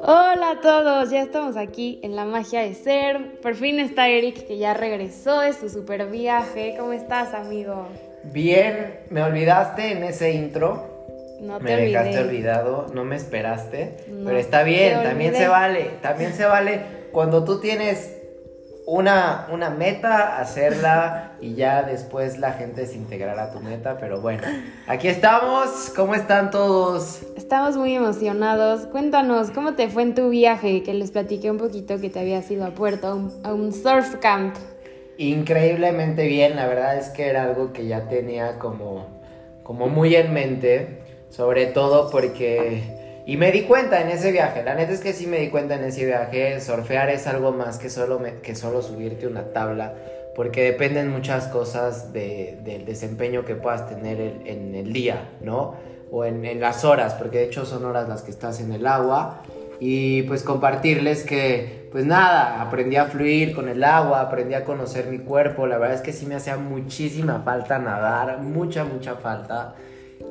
Hola 0.00 0.50
a 0.50 0.60
todos, 0.60 1.10
ya 1.10 1.22
estamos 1.22 1.56
aquí 1.56 1.98
en 2.02 2.14
la 2.14 2.24
magia 2.24 2.60
de 2.60 2.74
ser. 2.74 3.40
Por 3.40 3.54
fin 3.54 3.80
está 3.80 4.08
Eric 4.08 4.46
que 4.46 4.58
ya 4.58 4.74
regresó 4.74 5.40
de 5.40 5.52
su 5.52 5.68
super 5.68 6.06
viaje. 6.06 6.76
¿Cómo 6.78 6.92
estás, 6.92 7.34
amigo? 7.34 7.88
Bien, 8.22 9.00
me 9.10 9.22
olvidaste 9.22 9.92
en 9.92 10.04
ese 10.04 10.32
intro. 10.32 10.86
No 11.40 11.58
te 11.58 11.64
me 11.64 11.76
dejaste 11.76 12.10
olvidé. 12.10 12.24
olvidado, 12.24 12.86
no 12.94 13.04
me 13.04 13.16
esperaste. 13.16 13.96
No, 14.08 14.26
pero 14.26 14.38
está 14.38 14.62
bien, 14.62 15.02
también 15.02 15.34
se 15.34 15.48
vale. 15.48 15.90
También 16.02 16.34
se 16.34 16.44
vale 16.44 16.82
cuando 17.12 17.44
tú 17.44 17.60
tienes 17.60 18.17
una, 18.88 19.46
una 19.52 19.68
meta, 19.68 20.40
hacerla 20.40 21.32
y 21.42 21.54
ya 21.54 21.82
después 21.82 22.38
la 22.38 22.52
gente 22.52 22.86
se 22.86 22.94
integrará 22.94 23.44
a 23.44 23.52
tu 23.52 23.60
meta. 23.60 23.98
Pero 24.00 24.22
bueno, 24.22 24.42
aquí 24.86 25.08
estamos. 25.08 25.92
¿Cómo 25.94 26.14
están 26.14 26.50
todos? 26.50 27.20
Estamos 27.36 27.76
muy 27.76 27.94
emocionados. 27.94 28.86
Cuéntanos, 28.86 29.50
¿cómo 29.50 29.74
te 29.74 29.88
fue 29.88 30.04
en 30.04 30.14
tu 30.14 30.30
viaje? 30.30 30.82
Que 30.82 30.94
les 30.94 31.10
platiqué 31.10 31.50
un 31.50 31.58
poquito 31.58 32.00
que 32.00 32.08
te 32.08 32.18
habías 32.18 32.50
ido 32.50 32.64
a 32.64 32.70
Puerto, 32.70 33.08
a 33.08 33.14
un, 33.14 33.32
a 33.44 33.52
un 33.52 33.74
surf 33.74 34.16
camp. 34.22 34.56
Increíblemente 35.18 36.26
bien, 36.26 36.56
la 36.56 36.66
verdad 36.66 36.96
es 36.96 37.10
que 37.10 37.26
era 37.26 37.44
algo 37.44 37.74
que 37.74 37.86
ya 37.86 38.08
tenía 38.08 38.58
como, 38.58 39.06
como 39.64 39.88
muy 39.88 40.16
en 40.16 40.32
mente, 40.32 41.02
sobre 41.28 41.66
todo 41.66 42.10
porque... 42.10 42.97
Y 43.28 43.36
me 43.36 43.52
di 43.52 43.64
cuenta 43.64 44.00
en 44.00 44.08
ese 44.08 44.32
viaje, 44.32 44.62
la 44.62 44.74
neta 44.74 44.90
es 44.90 45.00
que 45.00 45.12
sí 45.12 45.26
me 45.26 45.38
di 45.38 45.48
cuenta 45.50 45.74
en 45.74 45.84
ese 45.84 46.06
viaje, 46.06 46.58
surfear 46.62 47.10
es 47.10 47.26
algo 47.26 47.52
más 47.52 47.76
que 47.76 47.90
solo, 47.90 48.18
me- 48.18 48.36
que 48.36 48.54
solo 48.54 48.80
subirte 48.80 49.26
una 49.26 49.52
tabla, 49.52 49.92
porque 50.34 50.62
dependen 50.62 51.10
muchas 51.10 51.46
cosas 51.48 52.14
de- 52.14 52.58
del 52.64 52.86
desempeño 52.86 53.44
que 53.44 53.54
puedas 53.54 53.86
tener 53.86 54.18
en, 54.46 54.74
el 54.74 54.94
día, 54.94 55.28
¿no? 55.42 55.74
O 56.10 56.24
en, 56.24 56.42
en 56.46 56.58
las 56.58 56.86
horas, 56.86 57.12
porque 57.12 57.36
de 57.40 57.44
hecho 57.44 57.66
son 57.66 57.84
horas 57.84 58.08
las 58.08 58.22
que 58.22 58.30
estás 58.30 58.60
en 58.62 58.72
el 58.72 58.86
agua. 58.86 59.42
Y 59.78 60.22
pues 60.22 60.42
compartirles 60.42 61.22
que, 61.22 61.90
pues 61.92 62.06
nada, 62.06 62.62
aprendí 62.62 62.96
a 62.96 63.04
fluir 63.04 63.54
con 63.54 63.68
el 63.68 63.84
agua, 63.84 64.22
aprendí 64.22 64.54
a 64.54 64.64
conocer 64.64 65.04
mi 65.08 65.18
cuerpo. 65.18 65.66
La 65.66 65.76
verdad 65.76 65.96
es 65.96 66.00
que 66.02 66.14
sí 66.14 66.24
me 66.24 66.34
hacía 66.34 66.56
muchísima 66.56 67.42
falta 67.44 67.78
nadar, 67.78 68.40
mucha, 68.40 68.84
mucha 68.84 69.16
falta. 69.16 69.74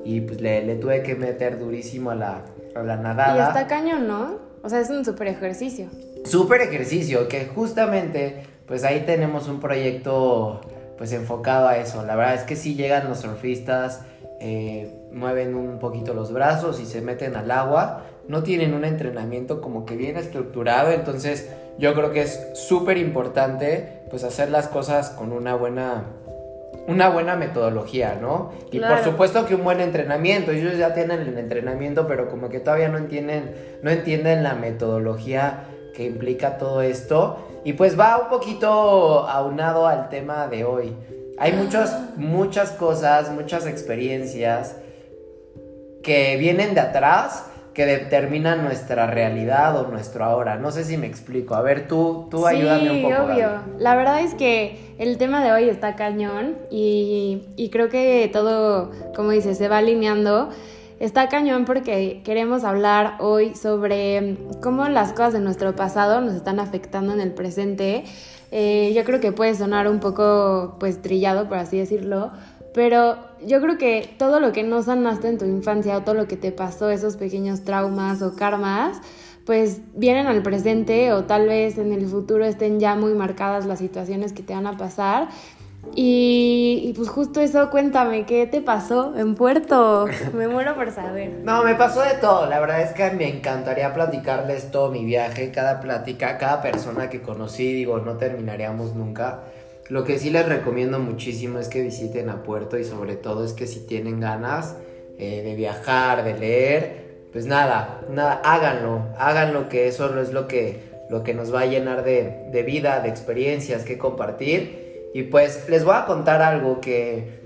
Y 0.03 0.21
pues 0.21 0.41
le, 0.41 0.63
le 0.63 0.75
tuve 0.77 1.03
que 1.03 1.13
meter 1.13 1.59
durísimo 1.59 2.09
a 2.09 2.15
la, 2.15 2.41
a 2.75 2.83
la 2.83 2.95
Y 2.95 2.99
nadada. 2.99 3.47
está 3.47 3.67
cañón, 3.67 4.07
¿no? 4.07 4.35
O 4.63 4.69
sea, 4.69 4.79
es 4.79 4.89
un 4.89 5.05
super 5.05 5.27
ejercicio. 5.27 5.87
Súper 6.25 6.61
ejercicio, 6.61 7.27
que 7.27 7.45
justamente 7.45 8.43
pues 8.65 8.83
ahí 8.83 9.03
tenemos 9.05 9.47
un 9.47 9.59
proyecto 9.59 10.61
pues 10.97 11.13
enfocado 11.13 11.67
a 11.67 11.77
eso. 11.77 12.03
La 12.03 12.15
verdad 12.15 12.35
es 12.35 12.43
que 12.43 12.55
si 12.55 12.75
llegan 12.75 13.07
los 13.07 13.19
surfistas, 13.19 14.01
eh, 14.41 14.93
mueven 15.11 15.55
un 15.55 15.79
poquito 15.79 16.13
los 16.13 16.31
brazos 16.33 16.79
y 16.79 16.85
se 16.85 17.01
meten 17.01 17.35
al 17.35 17.49
agua, 17.51 18.03
no 18.27 18.43
tienen 18.43 18.73
un 18.73 18.83
entrenamiento 18.83 19.61
como 19.61 19.85
que 19.85 19.95
bien 19.95 20.17
estructurado, 20.17 20.91
entonces 20.91 21.49
yo 21.79 21.93
creo 21.93 22.11
que 22.11 22.21
es 22.21 22.39
súper 22.53 22.97
importante 22.97 24.01
pues 24.09 24.23
hacer 24.23 24.49
las 24.49 24.67
cosas 24.67 25.11
con 25.11 25.31
una 25.31 25.55
buena 25.55 26.05
una 26.87 27.09
buena 27.09 27.35
metodología, 27.35 28.17
¿no? 28.19 28.51
Y 28.71 28.77
Claro. 28.77 28.95
por 28.95 29.03
supuesto 29.03 29.45
que 29.45 29.55
un 29.55 29.63
buen 29.63 29.81
entrenamiento, 29.81 30.51
ellos 30.51 30.77
ya 30.77 30.93
tienen 30.93 31.19
el 31.21 31.37
entrenamiento, 31.37 32.07
pero 32.07 32.29
como 32.29 32.49
que 32.49 32.59
todavía 32.59 32.87
no 32.87 32.97
entienden, 32.97 33.53
no 33.81 33.91
entienden 33.91 34.41
la 34.41 34.55
metodología 34.55 35.65
que 35.93 36.05
implica 36.05 36.57
todo 36.57 36.81
esto. 36.81 37.37
Y 37.65 37.73
pues 37.73 37.99
va 37.99 38.17
un 38.17 38.29
poquito 38.29 39.27
aunado 39.27 39.87
al 39.87 40.07
tema 40.09 40.47
de 40.47 40.63
hoy. 40.63 40.95
Hay 41.37 41.53
muchas, 41.53 42.15
muchas 42.15 42.71
cosas, 42.71 43.29
muchas 43.31 43.67
experiencias 43.67 44.77
que 46.01 46.37
vienen 46.37 46.73
de 46.73 46.79
atrás 46.79 47.45
que 47.77 47.85
determinan 47.85 48.63
nuestra 48.63 49.05
realidad 49.05 49.79
o 49.79 49.87
nuestro 49.87 50.25
ahora. 50.25 50.57
No 50.57 50.71
sé 50.71 50.83
si 50.83 50.97
me 50.97 51.05
explico. 51.05 51.53
A 51.53 51.61
ver, 51.61 51.87
tú, 51.87 52.25
tú 52.31 52.47
ayúdame 52.47 52.89
un 52.89 53.01
poco. 53.03 53.23
obvio. 53.25 53.49
Gaby. 53.49 53.71
La 53.77 53.95
verdad 53.95 54.21
es 54.21 54.33
que 54.33 54.95
el 54.97 55.19
tema 55.19 55.43
de 55.43 55.51
hoy 55.51 55.69
está 55.69 55.95
cañón 55.95 56.55
y, 56.71 57.43
y 57.55 57.69
creo 57.69 57.87
que 57.89 58.31
todo, 58.33 58.89
como 59.15 59.29
dices, 59.29 59.59
se 59.59 59.67
va 59.67 59.77
alineando. 59.77 60.49
Está 60.99 61.29
cañón 61.29 61.65
porque 61.65 62.23
queremos 62.25 62.63
hablar 62.63 63.17
hoy 63.19 63.53
sobre 63.53 64.37
cómo 64.59 64.87
las 64.87 65.13
cosas 65.13 65.33
de 65.33 65.39
nuestro 65.41 65.75
pasado 65.75 66.19
nos 66.19 66.33
están 66.33 66.59
afectando 66.59 67.13
en 67.13 67.21
el 67.21 67.29
presente. 67.31 68.05
Eh, 68.49 68.91
yo 68.95 69.03
creo 69.03 69.19
que 69.19 69.31
puede 69.31 69.53
sonar 69.53 69.87
un 69.87 69.99
poco 69.99 70.77
pues 70.79 70.99
trillado, 71.03 71.47
por 71.47 71.59
así 71.59 71.77
decirlo, 71.77 72.31
pero 72.77 73.17
yo 73.43 73.59
creo 73.59 73.79
que 73.79 74.07
todo 74.19 74.39
lo 74.39 74.51
que 74.51 74.61
no 74.61 74.83
sanaste 74.83 75.29
en 75.29 75.39
tu 75.39 75.45
infancia 75.45 75.97
o 75.97 76.01
todo 76.01 76.13
lo 76.13 76.27
que 76.27 76.37
te 76.37 76.51
pasó, 76.51 76.91
esos 76.91 77.17
pequeños 77.17 77.63
traumas 77.63 78.21
o 78.21 78.35
karmas, 78.35 79.01
pues 79.47 79.81
vienen 79.95 80.27
al 80.27 80.43
presente 80.43 81.11
o 81.11 81.23
tal 81.23 81.47
vez 81.47 81.79
en 81.79 81.91
el 81.91 82.05
futuro 82.05 82.45
estén 82.45 82.79
ya 82.79 82.93
muy 82.93 83.15
marcadas 83.15 83.65
las 83.65 83.79
situaciones 83.79 84.31
que 84.31 84.43
te 84.43 84.53
van 84.53 84.67
a 84.67 84.77
pasar. 84.77 85.29
Y, 85.95 86.83
y 86.83 86.93
pues 86.93 87.09
justo 87.09 87.41
eso, 87.41 87.71
cuéntame, 87.71 88.27
¿qué 88.27 88.45
te 88.45 88.61
pasó 88.61 89.17
en 89.17 89.33
Puerto? 89.33 90.05
Me 90.35 90.47
muero 90.47 90.75
por 90.75 90.91
saber. 90.91 91.39
No, 91.43 91.63
me 91.63 91.73
pasó 91.73 92.01
de 92.01 92.13
todo. 92.21 92.45
La 92.45 92.59
verdad 92.59 92.81
es 92.81 92.91
que 92.91 93.09
me 93.09 93.27
encantaría 93.27 93.91
platicarles 93.91 94.69
todo 94.69 94.91
mi 94.91 95.03
viaje, 95.03 95.49
cada 95.49 95.79
plática, 95.79 96.37
cada 96.37 96.61
persona 96.61 97.09
que 97.09 97.23
conocí. 97.23 97.73
Digo, 97.73 97.97
no 97.97 98.17
terminaríamos 98.17 98.93
nunca. 98.93 99.45
Lo 99.89 100.03
que 100.03 100.19
sí 100.19 100.29
les 100.29 100.47
recomiendo 100.47 100.99
muchísimo 100.99 101.59
es 101.59 101.69
que 101.69 101.81
visiten 101.81 102.29
a 102.29 102.43
Puerto 102.43 102.77
y 102.77 102.83
sobre 102.83 103.15
todo 103.15 103.45
es 103.45 103.53
que 103.53 103.67
si 103.67 103.79
tienen 103.87 104.19
ganas 104.19 104.75
eh, 105.17 105.41
de 105.43 105.55
viajar, 105.55 106.25
de 106.25 106.37
leer, 106.37 107.07
pues 107.31 107.45
nada, 107.45 108.01
nada, 108.09 108.41
háganlo, 108.43 109.07
háganlo 109.17 109.69
que 109.69 109.87
eso 109.87 110.19
es 110.19 110.33
lo 110.33 110.47
que, 110.47 110.81
lo 111.09 111.23
que 111.23 111.33
nos 111.33 111.53
va 111.53 111.61
a 111.61 111.65
llenar 111.65 112.03
de, 112.03 112.49
de 112.51 112.63
vida, 112.63 112.99
de 112.99 113.09
experiencias 113.09 113.83
que 113.83 113.97
compartir. 113.97 115.09
Y 115.13 115.23
pues 115.23 115.69
les 115.69 115.85
voy 115.85 115.95
a 115.95 116.05
contar 116.05 116.41
algo 116.41 116.81
que, 116.81 117.39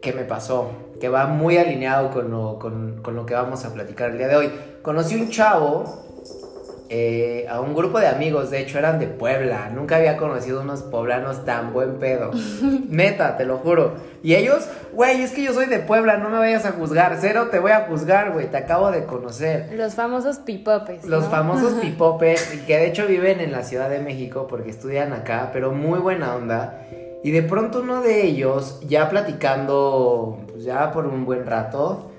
que 0.00 0.12
me 0.12 0.22
pasó, 0.22 0.70
que 1.00 1.08
va 1.08 1.26
muy 1.26 1.56
alineado 1.56 2.10
con 2.10 2.30
lo, 2.30 2.58
con, 2.60 3.02
con 3.02 3.16
lo 3.16 3.26
que 3.26 3.34
vamos 3.34 3.64
a 3.64 3.74
platicar 3.74 4.10
el 4.10 4.18
día 4.18 4.28
de 4.28 4.36
hoy. 4.36 4.50
Conocí 4.82 5.16
un 5.16 5.30
chavo, 5.30 5.84
eh, 6.94 7.46
a 7.48 7.58
un 7.62 7.74
grupo 7.74 7.98
de 8.00 8.06
amigos, 8.06 8.50
de 8.50 8.60
hecho 8.60 8.78
eran 8.78 8.98
de 8.98 9.06
Puebla, 9.06 9.70
nunca 9.74 9.96
había 9.96 10.18
conocido 10.18 10.60
unos 10.60 10.82
poblanos 10.82 11.42
tan 11.46 11.72
buen 11.72 11.94
pedo. 11.94 12.32
Neta, 12.90 13.38
te 13.38 13.46
lo 13.46 13.56
juro. 13.56 13.94
Y 14.22 14.34
ellos, 14.34 14.68
güey, 14.92 15.22
es 15.22 15.32
que 15.32 15.42
yo 15.42 15.54
soy 15.54 15.64
de 15.66 15.78
Puebla, 15.78 16.18
no 16.18 16.28
me 16.28 16.36
vayas 16.36 16.66
a 16.66 16.72
juzgar, 16.72 17.16
cero 17.18 17.48
te 17.50 17.60
voy 17.60 17.70
a 17.70 17.86
juzgar, 17.86 18.32
güey, 18.32 18.50
te 18.50 18.58
acabo 18.58 18.90
de 18.90 19.06
conocer. 19.06 19.72
Los 19.72 19.94
famosos 19.94 20.36
pipopes. 20.36 21.06
Los 21.06 21.24
famosos 21.28 21.72
pipopes, 21.80 22.46
que 22.66 22.76
de 22.76 22.88
hecho 22.88 23.06
viven 23.06 23.40
en 23.40 23.52
la 23.52 23.62
Ciudad 23.62 23.88
de 23.88 24.00
México 24.00 24.46
porque 24.46 24.68
estudian 24.68 25.14
acá, 25.14 25.48
pero 25.50 25.72
muy 25.72 25.98
buena 25.98 26.34
onda. 26.36 26.78
Y 27.24 27.30
de 27.30 27.42
pronto 27.42 27.80
uno 27.80 28.02
de 28.02 28.26
ellos, 28.26 28.80
ya 28.86 29.08
platicando, 29.08 30.40
pues 30.50 30.64
ya 30.64 30.92
por 30.92 31.06
un 31.06 31.24
buen 31.24 31.46
rato, 31.46 32.11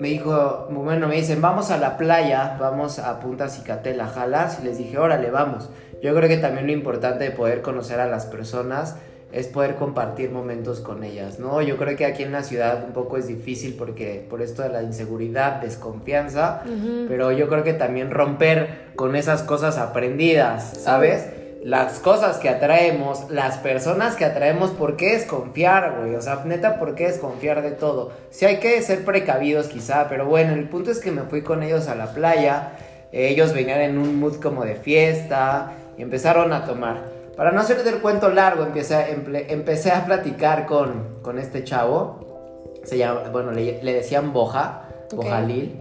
me 0.00 0.08
dijo, 0.08 0.68
bueno, 0.70 1.08
me 1.08 1.16
dicen, 1.16 1.40
vamos 1.40 1.70
a 1.70 1.78
la 1.78 1.96
playa, 1.96 2.56
vamos 2.60 2.98
a 2.98 3.18
Punta 3.20 3.48
Cicatela, 3.48 4.06
jalas, 4.08 4.58
y 4.60 4.64
les 4.64 4.78
dije, 4.78 4.98
órale, 4.98 5.30
vamos. 5.30 5.70
Yo 6.02 6.14
creo 6.14 6.28
que 6.28 6.36
también 6.36 6.66
lo 6.66 6.72
importante 6.72 7.24
de 7.24 7.30
poder 7.30 7.62
conocer 7.62 8.00
a 8.00 8.06
las 8.06 8.26
personas 8.26 8.96
es 9.32 9.48
poder 9.48 9.74
compartir 9.74 10.30
momentos 10.30 10.80
con 10.80 11.02
ellas, 11.02 11.38
¿no? 11.38 11.60
Yo 11.60 11.76
creo 11.76 11.96
que 11.96 12.06
aquí 12.06 12.22
en 12.22 12.32
la 12.32 12.42
ciudad 12.42 12.84
un 12.86 12.92
poco 12.92 13.16
es 13.16 13.26
difícil 13.26 13.74
porque 13.76 14.24
por 14.30 14.40
esto 14.40 14.62
de 14.62 14.68
la 14.68 14.82
inseguridad, 14.82 15.60
desconfianza, 15.60 16.62
pero 17.08 17.32
yo 17.32 17.48
creo 17.48 17.64
que 17.64 17.72
también 17.72 18.10
romper 18.10 18.92
con 18.94 19.16
esas 19.16 19.42
cosas 19.42 19.78
aprendidas, 19.78 20.78
¿sabes? 20.78 21.26
Las 21.66 21.98
cosas 21.98 22.38
que 22.38 22.48
atraemos, 22.48 23.28
las 23.28 23.58
personas 23.58 24.14
que 24.14 24.24
atraemos, 24.24 24.70
¿por 24.70 24.96
qué 24.96 25.14
desconfiar, 25.14 25.96
güey? 25.98 26.14
O 26.14 26.22
sea, 26.22 26.44
neta, 26.44 26.78
¿por 26.78 26.94
qué 26.94 27.08
desconfiar 27.08 27.60
de 27.60 27.72
todo? 27.72 28.12
Sí 28.30 28.44
hay 28.44 28.58
que 28.58 28.80
ser 28.82 29.04
precavidos 29.04 29.66
quizá, 29.66 30.08
pero 30.08 30.26
bueno, 30.26 30.52
el 30.52 30.68
punto 30.68 30.92
es 30.92 31.00
que 31.00 31.10
me 31.10 31.22
fui 31.22 31.42
con 31.42 31.64
ellos 31.64 31.88
a 31.88 31.96
la 31.96 32.12
playa, 32.12 32.74
ellos 33.10 33.52
venían 33.52 33.80
en 33.80 33.98
un 33.98 34.20
mood 34.20 34.36
como 34.36 34.64
de 34.64 34.76
fiesta 34.76 35.72
y 35.98 36.02
empezaron 36.02 36.52
a 36.52 36.64
tomar. 36.64 37.02
Para 37.36 37.50
no 37.50 37.62
hacer 37.62 37.82
del 37.82 37.96
cuento 37.98 38.28
largo, 38.28 38.62
empecé 38.62 38.94
a, 38.94 39.08
emple- 39.10 39.46
empecé 39.48 39.90
a 39.90 40.06
platicar 40.06 40.66
con, 40.66 41.20
con 41.20 41.36
este 41.36 41.64
chavo, 41.64 42.70
se 42.84 42.96
llama, 42.96 43.22
bueno, 43.32 43.50
le, 43.50 43.82
le 43.82 43.92
decían 43.92 44.32
Boja. 44.32 44.82
Bojalil. 45.12 45.80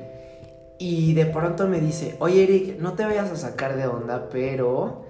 Y 0.80 1.13
de 1.13 1.27
pronto 1.27 1.68
me 1.68 1.80
dice, 1.80 2.15
oye 2.18 2.42
Eric, 2.42 2.80
no 2.80 2.94
te 2.94 3.06
vayas 3.06 3.30
a 3.30 3.36
sacar 3.36 3.75
de 3.75 3.86
onda, 3.86 4.30
pero 4.31 5.05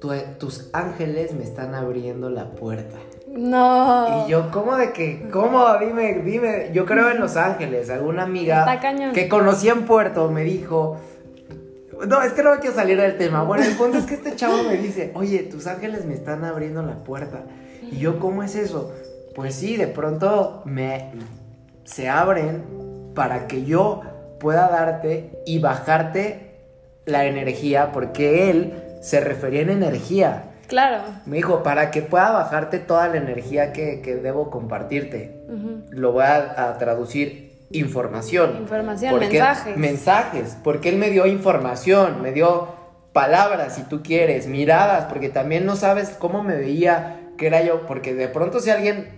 tu- 0.00 0.12
tus 0.38 0.70
ángeles 0.72 1.32
me 1.34 1.44
están 1.44 1.74
abriendo 1.74 2.30
la 2.30 2.50
puerta. 2.52 2.96
No. 3.28 4.26
Y 4.26 4.30
yo, 4.30 4.50
¿cómo 4.50 4.76
de 4.76 4.92
que? 4.92 5.28
¿Cómo? 5.30 5.64
Dime, 5.78 6.22
dime. 6.24 6.70
Yo 6.72 6.86
creo 6.86 7.10
en 7.10 7.20
Los 7.20 7.36
Ángeles. 7.36 7.90
Alguna 7.90 8.22
amiga 8.24 8.64
que 9.12 9.28
conocí 9.28 9.68
en 9.68 9.84
Puerto 9.84 10.30
me 10.30 10.42
dijo. 10.44 10.96
No, 12.06 12.22
es 12.22 12.32
que 12.32 12.42
no 12.44 12.50
quiero 12.60 12.74
salir 12.76 13.00
del 13.00 13.16
tema. 13.18 13.42
Bueno, 13.42 13.64
el 13.64 13.76
punto 13.76 13.98
es 13.98 14.06
que 14.06 14.14
este 14.14 14.36
chavo 14.36 14.62
me 14.62 14.76
dice, 14.76 15.10
oye, 15.14 15.40
tus 15.40 15.66
ángeles 15.66 16.04
me 16.04 16.14
están 16.14 16.44
abriendo 16.44 16.80
la 16.82 17.02
puerta. 17.02 17.42
Y 17.82 17.98
yo, 17.98 18.18
¿cómo 18.20 18.42
es 18.44 18.54
eso? 18.54 18.92
Pues 19.34 19.54
sí, 19.56 19.76
de 19.76 19.88
pronto 19.88 20.62
me 20.64 21.10
se 21.84 22.08
abren 22.08 22.62
para 23.14 23.46
que 23.48 23.64
yo 23.64 24.02
pueda 24.38 24.68
darte 24.68 25.42
y 25.44 25.58
bajarte 25.58 26.60
la 27.04 27.24
energía, 27.24 27.90
porque 27.92 28.50
él 28.50 28.74
se 29.00 29.20
refería 29.20 29.62
en 29.62 29.70
energía. 29.70 30.44
Claro. 30.66 31.02
Me 31.24 31.36
dijo, 31.36 31.62
para 31.62 31.90
que 31.90 32.02
pueda 32.02 32.30
bajarte 32.30 32.78
toda 32.78 33.08
la 33.08 33.16
energía 33.16 33.72
que, 33.72 34.20
debo 34.22 34.50
compartirte. 34.50 35.34
Lo 35.90 36.12
voy 36.12 36.24
a, 36.24 36.76
traducir 36.78 37.48
información. 37.70 38.56
Información, 38.58 39.18
mensajes. 39.18 39.76
Mensajes, 39.76 40.56
porque 40.62 40.90
él 40.90 40.96
me 40.96 41.10
dio 41.10 41.26
información, 41.26 42.22
me 42.22 42.32
dio 42.32 42.68
palabras, 43.12 43.74
si 43.74 43.82
tú 43.82 44.02
quieres, 44.02 44.46
miradas, 44.46 45.06
porque 45.06 45.28
también 45.28 45.66
no 45.66 45.76
sabes 45.76 46.10
cómo 46.18 46.42
me 46.42 46.56
veía, 46.56 47.20
que 47.36 47.46
era 47.46 47.62
yo, 47.62 47.86
porque 47.86 48.14
de 48.14 48.28
pronto 48.28 48.60
si 48.60 48.70
alguien 48.70 49.08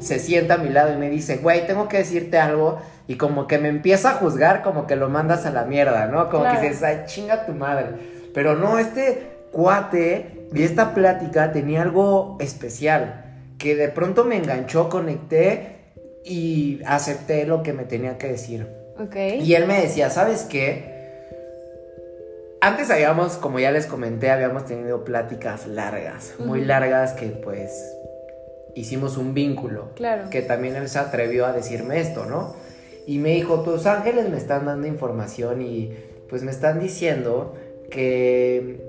se 0.00 0.18
sienta 0.18 0.54
a 0.54 0.58
mi 0.58 0.68
lado 0.68 0.92
y 0.92 0.96
me 0.96 1.08
dice, 1.10 1.38
güey, 1.38 1.66
tengo 1.66 1.88
que 1.88 1.98
decirte 1.98 2.38
algo, 2.38 2.80
y 3.06 3.16
como 3.16 3.46
que 3.46 3.58
me 3.58 3.68
empieza 3.68 4.10
a 4.10 4.14
juzgar, 4.14 4.62
como 4.62 4.86
que 4.86 4.96
lo 4.96 5.08
mandas 5.08 5.46
a 5.46 5.50
la 5.50 5.64
mierda, 5.64 6.06
¿no? 6.06 6.28
Como 6.28 6.44
que 6.44 6.60
dices, 6.60 6.82
ay, 6.82 7.02
chinga 7.06 7.46
tu 7.46 7.52
madre. 7.52 8.15
Pero 8.36 8.54
no, 8.54 8.78
este 8.78 9.46
cuate 9.50 10.48
y 10.54 10.62
esta 10.62 10.92
plática 10.92 11.52
tenía 11.52 11.80
algo 11.80 12.36
especial, 12.38 13.24
que 13.56 13.74
de 13.74 13.88
pronto 13.88 14.26
me 14.26 14.36
enganchó, 14.36 14.90
conecté 14.90 15.78
y 16.22 16.82
acepté 16.84 17.46
lo 17.46 17.62
que 17.62 17.72
me 17.72 17.84
tenía 17.84 18.18
que 18.18 18.28
decir. 18.28 18.68
Ok. 19.00 19.16
Y 19.40 19.54
él 19.54 19.66
me 19.66 19.80
decía, 19.80 20.10
¿sabes 20.10 20.42
qué? 20.42 20.84
Antes 22.60 22.90
habíamos, 22.90 23.38
como 23.38 23.58
ya 23.58 23.70
les 23.70 23.86
comenté, 23.86 24.30
habíamos 24.30 24.66
tenido 24.66 25.02
pláticas 25.02 25.66
largas, 25.66 26.34
muy 26.38 26.62
largas 26.62 27.14
que 27.14 27.28
pues 27.28 27.90
hicimos 28.74 29.16
un 29.16 29.32
vínculo. 29.32 29.92
Claro. 29.94 30.28
Que 30.28 30.42
también 30.42 30.76
él 30.76 30.90
se 30.90 30.98
atrevió 30.98 31.46
a 31.46 31.52
decirme 31.54 32.00
esto, 32.00 32.26
¿no? 32.26 32.54
Y 33.06 33.16
me 33.16 33.30
dijo, 33.30 33.60
tus 33.60 33.86
ángeles 33.86 34.28
me 34.28 34.36
están 34.36 34.66
dando 34.66 34.86
información 34.86 35.62
y 35.62 35.96
pues 36.28 36.42
me 36.42 36.50
están 36.50 36.80
diciendo 36.80 37.54
que 37.90 38.80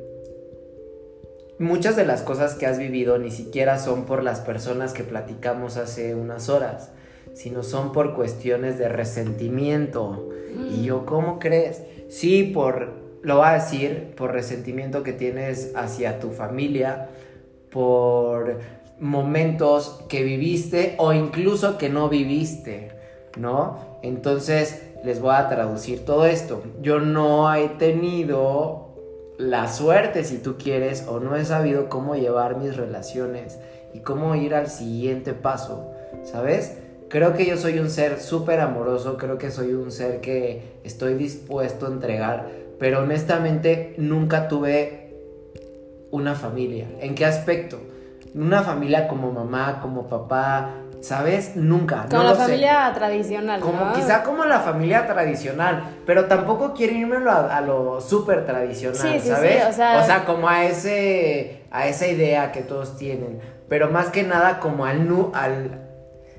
muchas 1.60 1.96
de 1.96 2.06
las 2.06 2.22
cosas 2.22 2.56
que 2.56 2.66
has 2.66 2.78
vivido 2.78 3.18
ni 3.18 3.32
siquiera 3.32 3.80
son 3.80 4.06
por 4.06 4.24
las 4.24 4.40
personas 4.40 4.94
que 4.94 5.04
platicamos 5.04 5.78
hace 5.78 6.16
unas 6.16 6.50
horas, 6.50 6.92
sino 7.34 7.64
son 7.64 7.92
por 7.92 8.16
cuestiones 8.16 8.78
de 8.78 8.90
resentimiento. 8.90 10.30
Y 10.72 10.84
yo, 10.84 11.06
¿cómo 11.06 11.40
crees? 11.40 11.84
Sí, 12.10 12.44
por, 12.44 12.94
lo 13.22 13.38
va 13.38 13.52
a 13.52 13.54
decir, 13.56 14.14
por 14.16 14.32
resentimiento 14.32 15.04
que 15.04 15.14
tienes 15.14 15.72
hacia 15.76 16.20
tu 16.20 16.32
familia, 16.32 17.10
por 17.70 18.60
momentos 19.00 20.04
que 20.10 20.24
viviste 20.24 20.96
o 20.98 21.14
incluso 21.14 21.78
que 21.78 21.90
no 21.90 22.10
viviste, 22.10 22.92
¿no? 23.38 24.00
Entonces 24.02 24.84
les 25.04 25.22
voy 25.22 25.36
a 25.36 25.48
traducir 25.48 26.06
todo 26.06 26.26
esto. 26.26 26.64
Yo 26.82 27.00
no 27.00 27.54
he 27.54 27.70
tenido 27.70 28.87
la 29.38 29.68
suerte, 29.68 30.24
si 30.24 30.40
tú 30.40 30.58
quieres, 30.58 31.06
o 31.08 31.20
no 31.20 31.36
he 31.36 31.46
sabido 31.46 31.90
cómo 31.90 32.16
llevar 32.16 32.58
mis 32.58 32.76
relaciones 32.76 33.60
y 33.94 34.00
cómo 34.00 34.36
ir 34.36 34.56
al 34.56 34.68
siguiente 34.68 35.34
paso, 35.34 35.92
¿sabes? 36.24 36.78
Creo 37.10 37.34
que 37.36 37.46
yo 37.46 37.56
soy 37.56 37.80
un 37.80 37.90
ser 37.90 38.20
súper 38.20 38.60
amoroso, 38.60 39.18
creo 39.18 39.38
que 39.38 39.52
soy 39.52 39.74
un 39.74 39.92
ser 39.92 40.22
que 40.22 40.80
estoy 40.84 41.14
dispuesto 41.14 41.86
a 41.86 41.90
entregar, 41.90 42.50
pero 42.80 43.04
honestamente 43.04 43.94
nunca 43.98 44.48
tuve 44.48 45.16
una 46.12 46.36
familia. 46.36 46.88
¿En 47.00 47.16
qué 47.16 47.26
aspecto? 47.26 47.80
Una 48.34 48.64
familia 48.64 49.08
como 49.08 49.32
mamá, 49.32 49.80
como 49.82 50.08
papá, 50.08 50.74
¿sabes? 51.02 51.56
Nunca. 51.56 52.06
Como 52.10 52.24
la 52.24 52.36
familia 52.36 52.92
tradicional. 52.94 53.60
Como, 53.62 53.94
Quizá 53.94 54.24
como 54.24 54.46
la 54.46 54.60
familia 54.60 55.08
tradicional, 55.08 55.84
pero 56.06 56.26
tampoco 56.26 56.74
quiero 56.74 56.94
irme 56.94 57.18
a, 57.30 57.62
lo 57.62 58.02
súper 58.02 58.46
tradicional, 58.46 59.00
sí, 59.00 59.20
sí, 59.20 59.30
¿sabes? 59.30 59.64
Sí, 59.64 59.70
o, 59.70 59.74
sea... 59.74 60.02
o 60.02 60.06
sea, 60.06 60.26
como 60.26 60.50
a 60.50 60.66
ese 60.66 61.66
a 61.72 61.88
esa 61.88 62.08
idea 62.08 62.52
que 62.52 62.62
todos 62.62 62.98
tienen, 62.98 63.40
pero 63.68 63.90
más 63.90 64.08
que 64.08 64.24
nada 64.24 64.60
como 64.60 64.86
al 64.86 65.08
nu 65.08 65.32
al 65.34 65.84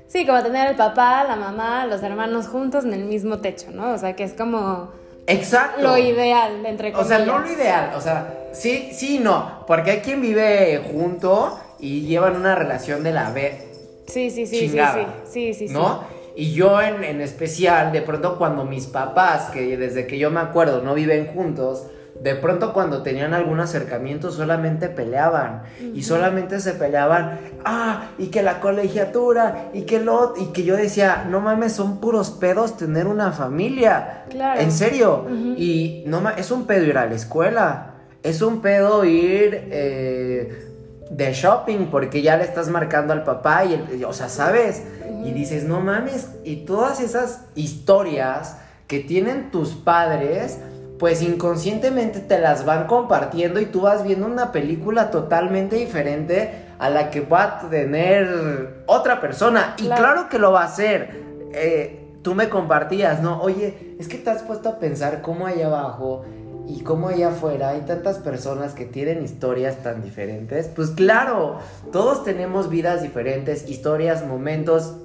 Sí, 0.07 0.25
como 0.25 0.41
tener 0.41 0.71
el 0.71 0.75
papá, 0.75 1.23
la 1.23 1.35
mamá, 1.35 1.85
los 1.85 2.01
hermanos 2.01 2.47
juntos 2.47 2.83
en 2.83 2.93
el 2.93 3.05
mismo 3.05 3.37
techo, 3.39 3.67
¿no? 3.71 3.91
O 3.91 3.97
sea, 3.99 4.15
que 4.15 4.23
es 4.23 4.33
como 4.33 4.91
Exacto. 5.27 5.83
Lo 5.83 5.97
ideal, 5.97 6.65
entre 6.65 6.91
comillas. 6.91 7.05
O 7.05 7.07
sea, 7.07 7.25
no 7.25 7.37
lo 7.37 7.51
ideal, 7.51 7.91
o 7.95 8.01
sea, 8.01 8.33
sí, 8.51 8.89
sí, 8.91 9.19
no, 9.19 9.63
porque 9.67 9.91
hay 9.91 9.99
quien 9.99 10.21
vive 10.21 10.81
junto 10.91 11.59
y 11.79 12.01
llevan 12.07 12.35
una 12.35 12.55
relación 12.55 13.03
de 13.03 13.11
la 13.11 13.29
B 13.29 13.68
Sí, 14.09 14.29
sí, 14.29 14.45
sí, 14.45 14.69
sí, 14.69 14.79
sí, 15.25 15.53
sí, 15.53 15.73
¿No? 15.73 16.03
Y 16.35 16.53
yo 16.53 16.81
en, 16.81 17.03
en, 17.03 17.21
especial, 17.21 17.91
de 17.91 18.01
pronto 18.01 18.37
cuando 18.37 18.65
mis 18.65 18.87
papás, 18.87 19.49
que 19.51 19.77
desde 19.77 20.07
que 20.07 20.17
yo 20.17 20.31
me 20.31 20.39
acuerdo 20.39 20.81
no 20.81 20.93
viven 20.93 21.27
juntos, 21.27 21.87
de 22.21 22.35
pronto 22.35 22.73
cuando 22.73 23.01
tenían 23.01 23.33
algún 23.33 23.59
acercamiento 23.59 24.31
solamente 24.31 24.89
peleaban 24.89 25.63
y 25.93 26.03
solamente 26.03 26.59
se 26.59 26.73
peleaban, 26.73 27.39
ah, 27.63 28.09
y 28.17 28.27
que 28.27 28.43
la 28.43 28.59
colegiatura 28.59 29.69
y 29.73 29.83
que 29.83 29.99
lo 29.99 30.33
y 30.37 30.47
que 30.47 30.63
yo 30.63 30.75
decía, 30.75 31.25
no 31.29 31.39
mames, 31.39 31.73
son 31.73 31.99
puros 31.99 32.31
pedos 32.31 32.77
tener 32.77 33.07
una 33.07 33.31
familia. 33.31 34.25
Claro. 34.29 34.59
En 34.59 34.71
serio. 34.71 35.25
Y 35.57 36.03
no 36.07 36.21
es 36.29 36.51
un 36.51 36.65
pedo 36.65 36.85
ir 36.85 36.97
a 36.97 37.05
la 37.05 37.15
escuela. 37.15 37.85
Es 38.21 38.41
un 38.41 38.61
pedo 38.61 39.05
ir 39.05 39.67
eh, 39.71 40.68
de 41.09 41.33
shopping 41.33 41.87
porque 41.87 42.21
ya 42.21 42.37
le 42.37 42.43
estás 42.43 42.69
marcando 42.69 43.13
al 43.13 43.23
papá 43.23 43.65
y, 43.65 43.73
el, 43.73 44.05
o 44.05 44.13
sea, 44.13 44.29
¿sabes? 44.29 44.83
Y 45.23 45.31
dices, 45.31 45.63
no 45.63 45.81
mames, 45.81 46.29
y 46.43 46.57
todas 46.65 47.01
esas 47.01 47.41
historias 47.55 48.57
que 48.87 48.99
tienen 48.99 49.51
tus 49.51 49.71
padres, 49.71 50.59
pues 50.97 51.21
inconscientemente 51.21 52.19
te 52.19 52.39
las 52.39 52.65
van 52.65 52.87
compartiendo 52.87 53.59
y 53.59 53.65
tú 53.65 53.81
vas 53.81 54.03
viendo 54.03 54.25
una 54.25 54.51
película 54.51 55.11
totalmente 55.11 55.75
diferente 55.75 56.65
a 56.79 56.89
la 56.89 57.09
que 57.09 57.21
va 57.21 57.43
a 57.43 57.69
tener 57.69 58.83
otra 58.85 59.19
persona. 59.19 59.75
Y 59.77 59.87
claro 59.87 60.29
que 60.29 60.39
lo 60.39 60.51
va 60.51 60.61
a 60.61 60.65
hacer. 60.65 61.23
Eh, 61.53 61.99
tú 62.21 62.35
me 62.35 62.49
compartías, 62.49 63.21
¿no? 63.21 63.41
Oye, 63.41 63.95
es 63.99 64.07
que 64.07 64.17
te 64.17 64.29
has 64.29 64.43
puesto 64.43 64.69
a 64.69 64.79
pensar 64.79 65.21
cómo 65.21 65.45
allá 65.45 65.67
abajo 65.67 66.23
y 66.69 66.81
como 66.81 67.09
allá 67.09 67.29
afuera 67.29 67.69
hay 67.69 67.81
tantas 67.81 68.19
personas 68.19 68.73
que 68.73 68.85
tienen 68.85 69.23
historias 69.23 69.81
tan 69.81 70.03
diferentes, 70.03 70.67
pues 70.67 70.91
claro, 70.91 71.59
todos 71.91 72.23
tenemos 72.23 72.69
vidas 72.69 73.01
diferentes, 73.01 73.67
historias, 73.67 74.25
momentos, 74.25 74.95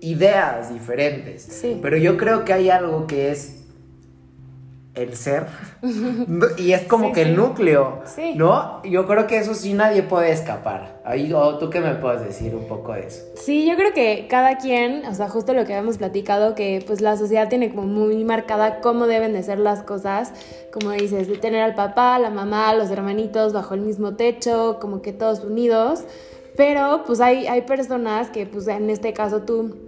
ideas 0.00 0.72
diferentes. 0.72 1.42
Sí. 1.42 1.78
Pero 1.80 1.96
yo 1.96 2.16
creo 2.16 2.44
que 2.44 2.52
hay 2.52 2.68
algo 2.68 3.06
que 3.06 3.30
es 3.30 3.65
el 4.96 5.14
ser. 5.14 5.46
y 6.58 6.72
es 6.72 6.82
como 6.82 7.12
que 7.12 7.22
el 7.22 7.36
núcleo. 7.36 8.00
Sí. 8.04 8.34
¿No? 8.34 8.82
Yo 8.82 9.06
creo 9.06 9.26
que 9.26 9.38
eso 9.38 9.54
sí 9.54 9.74
nadie 9.74 10.02
puede 10.02 10.32
escapar. 10.32 11.00
Ahí, 11.04 11.32
¿tú 11.60 11.70
qué 11.70 11.80
me 11.80 11.94
puedes 11.94 12.22
decir 12.22 12.54
un 12.54 12.66
poco 12.66 12.94
de 12.94 13.06
eso? 13.06 13.22
Sí, 13.36 13.66
yo 13.68 13.76
creo 13.76 13.92
que 13.92 14.26
cada 14.28 14.58
quien, 14.58 15.04
o 15.06 15.14
sea, 15.14 15.28
justo 15.28 15.52
lo 15.54 15.64
que 15.64 15.74
habíamos 15.74 15.98
platicado, 15.98 16.54
que 16.54 16.82
pues 16.86 17.00
la 17.00 17.16
sociedad 17.16 17.48
tiene 17.48 17.70
como 17.70 17.86
muy 17.86 18.24
marcada 18.24 18.80
cómo 18.80 19.06
deben 19.06 19.32
de 19.32 19.42
ser 19.42 19.58
las 19.58 19.82
cosas. 19.82 20.32
Como 20.72 20.90
dices, 20.90 21.28
de 21.28 21.36
tener 21.38 21.62
al 21.62 21.74
papá, 21.74 22.18
la 22.18 22.30
mamá, 22.30 22.74
los 22.74 22.90
hermanitos 22.90 23.52
bajo 23.52 23.74
el 23.74 23.82
mismo 23.82 24.16
techo, 24.16 24.78
como 24.80 25.02
que 25.02 25.12
todos 25.12 25.44
unidos. 25.44 26.04
Pero 26.56 27.02
pues 27.06 27.20
hay, 27.20 27.46
hay 27.46 27.62
personas 27.62 28.30
que, 28.30 28.46
pues 28.46 28.66
en 28.66 28.88
este 28.88 29.12
caso 29.12 29.42
tú 29.42 29.85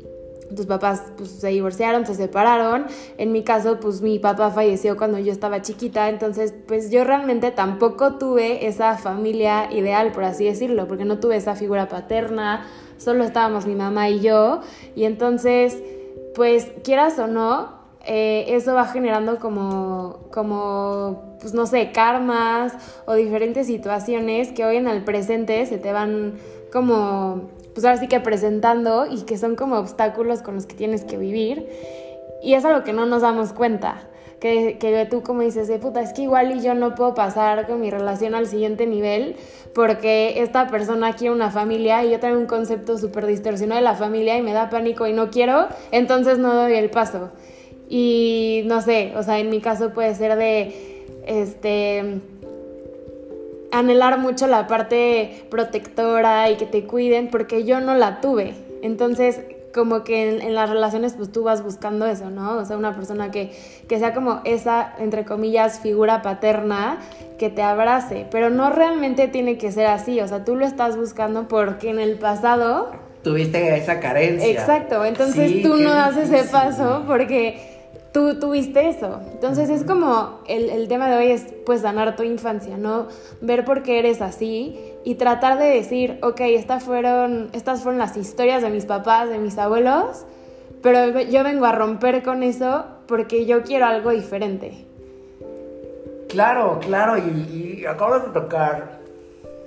tus 0.55 0.67
papás 0.67 1.03
pues, 1.17 1.31
se 1.31 1.49
divorciaron, 1.49 2.07
se 2.07 2.15
separaron. 2.15 2.87
En 3.17 3.33
mi 3.33 3.43
caso, 3.43 3.81
pues 3.81 4.01
mi 4.03 4.19
papá 4.19 4.51
falleció 4.51 4.97
cuando 4.97 5.19
yo 5.19 5.33
estaba 5.33 5.63
chiquita, 5.63 6.09
entonces 6.09 6.55
pues 6.67 6.91
yo 6.91 7.05
realmente 7.05 7.51
tampoco 7.51 8.15
tuve 8.15 8.67
esa 8.67 8.97
familia 8.99 9.73
ideal, 9.73 10.13
por 10.13 10.25
así 10.25 10.45
decirlo, 10.45 10.89
porque 10.89 11.05
no 11.05 11.19
tuve 11.19 11.37
esa 11.37 11.55
figura 11.55 11.89
paterna, 11.89 12.67
solo 12.97 13.25
estábamos 13.25 13.67
mi 13.67 13.75
mamá 13.75 14.09
y 14.09 14.21
yo, 14.21 14.61
y 14.95 15.05
entonces, 15.05 15.79
pues 16.35 16.73
quieras 16.83 17.19
o 17.19 17.27
no, 17.27 17.79
eh, 18.05 18.57
eso 18.57 18.75
va 18.75 18.87
generando 18.87 19.39
como, 19.39 20.21
como, 20.33 21.37
pues 21.41 21.53
no 21.53 21.67
sé, 21.67 21.93
karmas 21.93 22.73
o 23.07 23.15
diferentes 23.15 23.67
situaciones 23.67 24.53
que 24.53 24.65
hoy 24.65 24.77
en 24.77 24.89
el 24.89 25.05
presente 25.05 25.67
se 25.67 25.79
te 25.79 25.93
van 25.93 26.35
como 26.73 27.51
pues 27.75 27.85
ahora 27.85 27.99
sí 27.99 28.09
que 28.09 28.19
presentando 28.19 29.07
y 29.07 29.23
que 29.23 29.39
son 29.39 29.55
como 29.55 29.77
obstáculos 29.77 30.43
con 30.43 30.57
los 30.57 30.67
que 30.67 30.75
tienes 30.75 31.05
que 31.05 31.17
vivir. 31.17 31.69
Y 32.43 32.55
es 32.55 32.65
algo 32.65 32.83
que 32.83 32.93
no 32.93 33.07
nos 33.07 33.23
damos 33.23 33.53
cuenta. 33.53 34.09
Que, 34.41 34.79
que 34.79 35.07
tú 35.07 35.23
como 35.23 35.43
dices, 35.43 35.67
de 35.67 35.79
puta, 35.79 36.01
es 36.01 36.13
que 36.13 36.23
igual 36.23 36.57
y 36.57 36.61
yo 36.61 36.75
no 36.75 36.95
puedo 36.95 37.15
pasar 37.15 37.67
con 37.67 37.81
mi 37.81 37.91
relación 37.91 38.37
al 38.37 38.47
siguiente 38.47 38.87
nivel 38.87 39.35
porque 39.75 40.43
esta 40.43 40.69
persona 40.69 41.15
quiere 41.15 41.35
una 41.35 41.51
familia 41.51 42.05
y 42.05 42.11
yo 42.11 42.21
tengo 42.21 42.39
un 42.39 42.47
concepto 42.47 42.99
súper 42.99 43.27
distorsionado 43.27 43.81
de 43.81 43.85
la 43.85 43.95
familia 43.95 44.37
y 44.37 44.43
me 44.43 44.53
da 44.53 44.71
pánico 44.71 45.07
y 45.07 45.13
no 45.13 45.31
quiero, 45.31 45.67
entonces 45.91 46.39
no 46.39 46.55
doy 46.55 46.75
el 46.75 46.91
paso. 46.91 47.31
Y 47.89 48.63
no 48.67 48.81
sé, 48.81 49.13
o 49.17 49.23
sea, 49.23 49.39
en 49.39 49.51
mi 49.51 49.61
caso 49.61 49.93
puede 49.93 50.15
ser 50.15 50.37
de, 50.37 51.05
este, 51.27 52.21
anhelar 53.73 54.19
mucho 54.19 54.47
la 54.47 54.67
parte 54.67 55.45
protectora 55.51 56.51
y 56.51 56.57
que 56.57 56.67
te 56.67 56.85
cuiden 56.85 57.29
porque 57.29 57.65
yo 57.65 57.81
no 57.81 57.95
la 57.95 58.21
tuve. 58.21 58.55
Entonces, 58.83 59.41
como 59.75 60.03
que 60.03 60.41
en, 60.41 60.55
las 60.55 60.71
relaciones 60.71 61.15
pues 61.15 61.31
tú 61.31 61.45
vas 61.45 61.63
buscando 61.63 62.07
eso, 62.07 62.31
¿no? 62.31 62.57
O 62.57 62.65
sea, 62.65 62.77
una 62.77 62.95
persona 62.95 63.31
que, 63.31 63.53
que 63.89 63.99
sea 63.99 64.15
como 64.15 64.41
esa, 64.45 64.95
entre 64.99 65.25
comillas, 65.25 65.81
figura 65.81 66.23
paterna 66.23 66.99
que 67.39 67.51
te 67.51 67.63
abrace, 67.63 68.27
pero 68.31 68.51
no 68.51 68.71
realmente 68.71 69.29
tiene 69.29 69.59
que 69.59 69.71
ser 69.71 69.87
así, 69.87 70.21
o 70.21 70.27
sea, 70.27 70.45
tú 70.45 70.57
lo 70.57 70.67
estás 70.67 70.97
buscando 70.97 71.47
porque 71.49 71.91
en 71.91 72.01
el 72.01 72.19
pasado... 72.19 72.91
Tuviste 73.23 73.77
esa 73.77 74.01
carencia. 74.01 74.49
Exacto, 74.49 75.05
entonces 75.05 75.63
tú 75.63 75.77
no 75.77 75.91
das 75.91 76.17
ese 76.17 76.45
paso 76.51 77.05
porque 77.07 77.78
tú 78.13 78.39
tuviste 78.39 78.89
eso. 78.89 79.21
Entonces 79.33 79.71
es 79.71 79.85
como 79.85 80.41
el, 80.47 80.71
el, 80.71 80.89
tema 80.89 81.09
de 81.09 81.17
hoy 81.17 81.31
es 81.31 81.47
pues 81.67 81.83
sanar 81.83 82.17
tu 82.17 82.23
infancia, 82.23 82.77
¿no? 82.77 83.09
Ver 83.41 83.65
por 83.65 83.83
qué 83.83 83.99
eres 83.99 84.21
así 84.21 84.79
y 85.05 85.15
tratar 85.17 85.59
de 85.59 85.67
decir, 85.67 86.19
ok, 86.23 86.41
estas 86.41 86.85
fueron, 86.85 87.51
estas 87.53 87.83
fueron 87.83 87.99
las 87.99 88.17
historias 88.17 88.63
de 88.63 88.71
mis 88.71 88.87
papás, 88.87 89.29
de 89.29 89.39
mis 89.39 89.59
abuelos, 89.59 90.25
pero 90.83 91.21
yo 91.21 91.45
vengo 91.45 91.67
a 91.67 91.73
romper 91.73 92.23
con 92.23 92.43
eso 92.43 92.85
porque 93.07 93.47
yo 93.47 93.63
quiero 93.63 93.87
algo 93.87 94.11
diferente. 94.11 94.85
Claro, 96.29 96.79
claro, 96.81 97.17
y, 97.17 97.81
y 97.81 97.87
acabas 97.87 98.27
de 98.27 98.33
tocar 98.33 98.99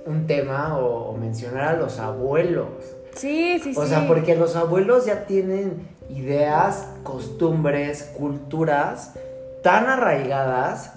un 0.06 0.26
tema 0.26 0.78
o, 0.78 1.12
mencionar 1.16 1.68
a 1.68 1.76
los 1.76 1.98
abuelos. 1.98 2.68
Sí, 3.14 3.58
sí, 3.62 3.74
sí. 3.74 3.80
O 3.80 3.86
sea, 3.86 4.06
porque 4.06 4.34
los 4.36 4.56
abuelos 4.56 5.06
ya 5.06 5.26
tienen 5.26 5.88
ideas, 6.14 6.88
costumbres, 7.02 8.12
culturas 8.16 9.14
tan 9.62 9.86
arraigadas 9.86 10.92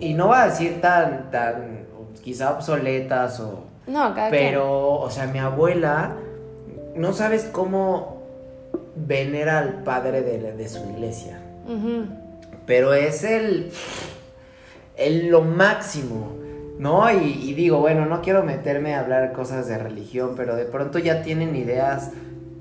y 0.00 0.14
no 0.14 0.28
va 0.28 0.42
a 0.42 0.46
decir 0.48 0.80
tan, 0.80 1.30
tan, 1.30 1.86
quizá 2.22 2.52
obsoletas 2.52 3.40
o... 3.40 3.64
No, 3.86 4.14
cada 4.14 4.30
Pero, 4.30 4.94
o 4.94 5.10
sea, 5.10 5.26
mi 5.26 5.38
abuela, 5.38 6.16
no 6.96 7.12
sabes 7.12 7.44
cómo 7.44 8.22
venera 8.96 9.58
al 9.58 9.84
padre 9.84 10.22
de, 10.22 10.68
su 10.68 10.84
iglesia. 10.90 11.40
Pero 12.66 12.94
es 12.94 13.22
el, 13.22 13.70
el 14.96 15.28
lo 15.28 15.42
máximo. 15.42 16.34
¿no? 16.78 17.10
Y, 17.10 17.48
y, 17.48 17.54
digo, 17.54 17.78
bueno, 17.78 18.06
no 18.06 18.20
quiero 18.20 18.42
meterme 18.42 18.94
a 18.94 19.00
hablar 19.00 19.32
cosas 19.32 19.66
de 19.66 19.78
religión, 19.78 20.34
pero 20.36 20.56
de 20.56 20.64
pronto 20.64 20.98
ya 20.98 21.22
tienen 21.22 21.56
ideas 21.56 22.10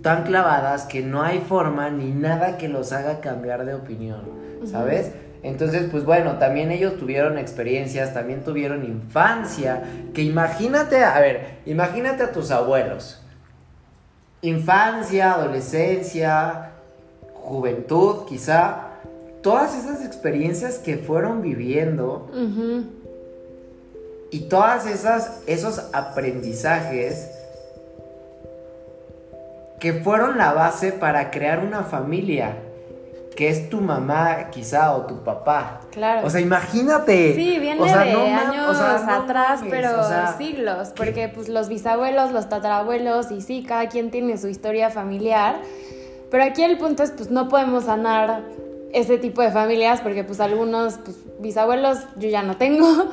tan 0.05 0.21
clavadas 0.21 0.83
que 0.83 1.01
no 1.01 1.23
hay 1.23 1.39
forma 1.39 1.89
ni 1.89 2.11
nada 2.11 2.59
que 2.59 2.67
los 2.67 2.91
haga 2.91 3.21
cambiar 3.21 3.65
de 3.65 3.73
opinión, 3.73 4.21
¿sabes? 4.63 5.09
Entonces, 5.41 5.87
pues 5.89 6.05
bueno, 6.05 6.37
también 6.37 6.69
ellos 6.69 6.99
tuvieron 6.99 7.39
experiencias, 7.39 8.13
también 8.13 8.43
tuvieron 8.43 8.85
infancia, 8.85 9.81
que 10.13 10.21
imagínate, 10.21 11.03
a 11.03 11.19
ver, 11.19 11.57
imagínate 11.65 12.21
a 12.21 12.31
tus 12.31 12.51
abuelos. 12.51 13.19
Infancia, 14.43 15.33
adolescencia, 15.33 16.69
juventud, 17.33 18.27
quizá, 18.27 18.89
todas 19.41 19.75
esas 19.75 20.05
experiencias 20.05 20.77
que 20.77 20.97
fueron 20.97 21.41
viviendo 21.41 22.29
y 24.29 24.41
todas 24.41 24.85
esas 24.85 25.41
esos 25.47 25.89
aprendizajes 25.93 27.31
que 29.85 29.93
fueron 29.93 30.39
la 30.39 30.51
base 30.51 30.93
para 30.93 31.29
crear 31.29 31.59
una 31.59 31.83
familia 31.83 32.57
que 33.35 33.49
es 33.49 33.69
tu 33.69 33.81
mamá 33.81 34.49
quizá 34.49 34.95
o 34.95 35.05
tu 35.05 35.23
papá. 35.23 35.81
Claro. 35.91 36.25
O 36.25 36.29
sea, 36.31 36.41
imagínate. 36.41 37.35
Sí, 37.35 37.59
viene 37.59 37.85
de 37.85 37.93
años 37.93 38.79
atrás, 38.79 39.61
pero 39.69 39.91
siglos, 40.39 40.91
porque 40.95 41.29
pues 41.29 41.49
los 41.49 41.69
bisabuelos, 41.69 42.31
los 42.31 42.49
tatarabuelos 42.49 43.29
y 43.29 43.41
sí, 43.41 43.63
cada 43.63 43.87
quien 43.87 44.09
tiene 44.09 44.39
su 44.39 44.47
historia 44.47 44.89
familiar. 44.89 45.57
Pero 46.31 46.43
aquí 46.43 46.63
el 46.63 46.79
punto 46.79 47.03
es 47.03 47.11
pues 47.11 47.29
no 47.29 47.47
podemos 47.47 47.83
sanar 47.83 48.41
ese 48.91 49.19
tipo 49.19 49.43
de 49.43 49.51
familias 49.51 50.01
porque 50.01 50.23
pues 50.23 50.39
algunos 50.39 50.97
pues, 50.97 51.17
bisabuelos 51.37 51.99
yo 52.15 52.27
ya 52.29 52.41
no 52.41 52.57
tengo 52.57 53.11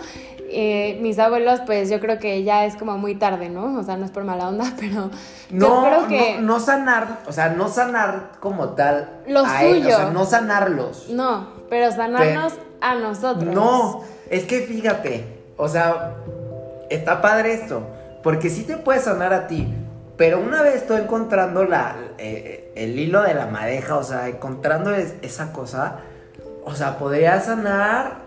eh, 0.53 0.99
mis 1.01 1.19
abuelos, 1.19 1.61
pues 1.67 1.91
yo 1.91 2.01
creo 2.01 2.19
que 2.19 2.43
ya 2.45 2.65
es 2.65 2.77
como 2.77 2.99
muy 2.99 3.15
tarde, 3.15 3.49
¿no? 3.49 3.79
O 3.79 3.83
sea, 3.83 3.97
no 3.97 4.05
es 4.05 4.11
por 4.11 4.25
mala 4.25 4.49
onda, 4.49 4.73
pero 4.79 5.11
no, 5.51 5.85
creo 5.85 6.09
que... 6.09 6.39
No, 6.41 6.61
sanar, 6.61 7.21
o 7.27 7.33
sea, 7.33 7.51
no 7.51 7.69
sanar 7.69 8.33
como 8.41 8.71
tal. 8.71 9.23
Lo 9.27 9.45
suyo. 9.45 9.89
o 9.89 9.91
sea, 9.91 10.11
no 10.11 10.25
sanarlos. 10.25 11.09
No, 11.09 11.49
pero 11.69 11.91
sanarnos 11.91 12.55
a 12.81 12.95
nosotros. 12.97 13.55
No, 13.55 14.03
es 14.31 14.45
que 14.45 14.61
fíjate, 14.61 15.25
o 15.57 15.69
sea, 15.69 16.15
está 16.91 17.21
padre 17.21 17.55
esto, 17.55 17.87
porque 18.23 18.51
sí 18.51 18.65
te 18.65 18.77
puedes 18.77 19.05
sanar 19.05 19.33
a 19.33 19.47
ti, 19.47 19.73
pero 20.17 20.41
una 20.41 20.63
vez 20.63 20.77
estoy 20.77 21.01
encontrando 21.01 21.65
la, 21.65 21.97
eh, 22.19 22.73
el 22.77 22.99
hilo 22.99 23.23
de 23.23 23.35
la 23.35 23.47
madeja, 23.47 23.97
o 23.97 24.03
sea, 24.03 24.29
encontrando 24.29 24.93
esa 24.93 25.53
cosa, 25.53 25.99
o 26.65 26.75
sea, 26.75 26.99
podría 26.99 27.41
sanar 27.41 28.22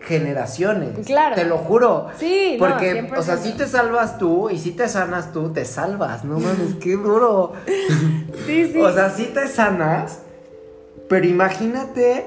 generaciones. 0.00 1.06
Claro. 1.06 1.34
Te 1.34 1.44
lo 1.44 1.58
juro. 1.58 2.08
Sí, 2.18 2.56
Porque, 2.58 3.10
o 3.16 3.22
sea, 3.22 3.36
si 3.36 3.52
te 3.52 3.66
salvas 3.66 4.18
tú 4.18 4.50
y 4.50 4.58
si 4.58 4.72
te 4.72 4.88
sanas 4.88 5.32
tú, 5.32 5.52
te 5.52 5.64
salvas. 5.64 6.24
No 6.24 6.38
mames, 6.38 6.74
qué 6.80 6.96
duro. 6.96 7.52
sí, 8.46 8.70
sí. 8.72 8.80
O 8.80 8.92
sea, 8.92 9.10
si 9.10 9.26
te 9.26 9.46
sanas, 9.46 10.20
pero 11.08 11.26
imagínate 11.26 12.26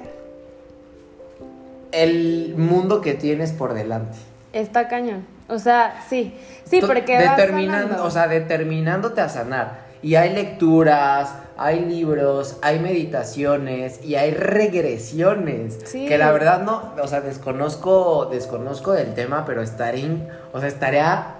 el 1.92 2.56
mundo 2.58 3.02
que 3.02 3.14
tienes 3.14 3.52
por 3.52 3.74
delante. 3.74 4.18
Está 4.52 4.88
cañón. 4.88 5.26
O 5.48 5.60
sea, 5.60 6.04
sí. 6.10 6.36
Sí, 6.66 6.82
porque. 6.82 7.18
Determinando, 7.18 8.04
o 8.04 8.12
sea, 8.12 8.28
determinándote 8.28 9.22
a 9.22 9.30
sanar. 9.30 9.84
Y 10.04 10.16
hay 10.16 10.34
lecturas, 10.34 11.34
hay 11.58 11.80
libros, 11.80 12.58
hay 12.62 12.80
meditaciones 12.80 14.04
y 14.04 14.16
hay 14.16 14.32
regresiones. 14.32 15.78
Que 15.92 16.18
la 16.18 16.32
verdad 16.32 16.62
no, 16.62 16.94
o 17.02 17.08
sea, 17.08 17.22
desconozco, 17.22 18.26
desconozco 18.26 18.92
del 18.92 19.14
tema, 19.14 19.46
pero 19.46 19.62
estaré, 19.62 20.06
o 20.52 20.60
sea, 20.60 20.68
estaría 20.68 21.36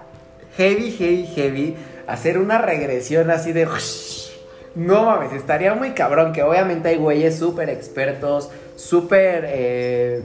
heavy, 0.56 0.90
heavy, 0.92 1.26
heavy 1.26 1.76
hacer 2.06 2.38
una 2.38 2.58
regresión 2.58 3.30
así 3.30 3.52
de... 3.52 3.68
No 4.74 5.04
mames, 5.04 5.32
estaría 5.32 5.74
muy 5.74 5.90
cabrón, 5.90 6.32
que 6.32 6.42
obviamente 6.42 6.88
hay 6.88 6.96
güeyes 6.96 7.38
súper 7.38 7.68
expertos, 7.70 8.50
súper, 8.74 9.44
eh, 9.46 10.22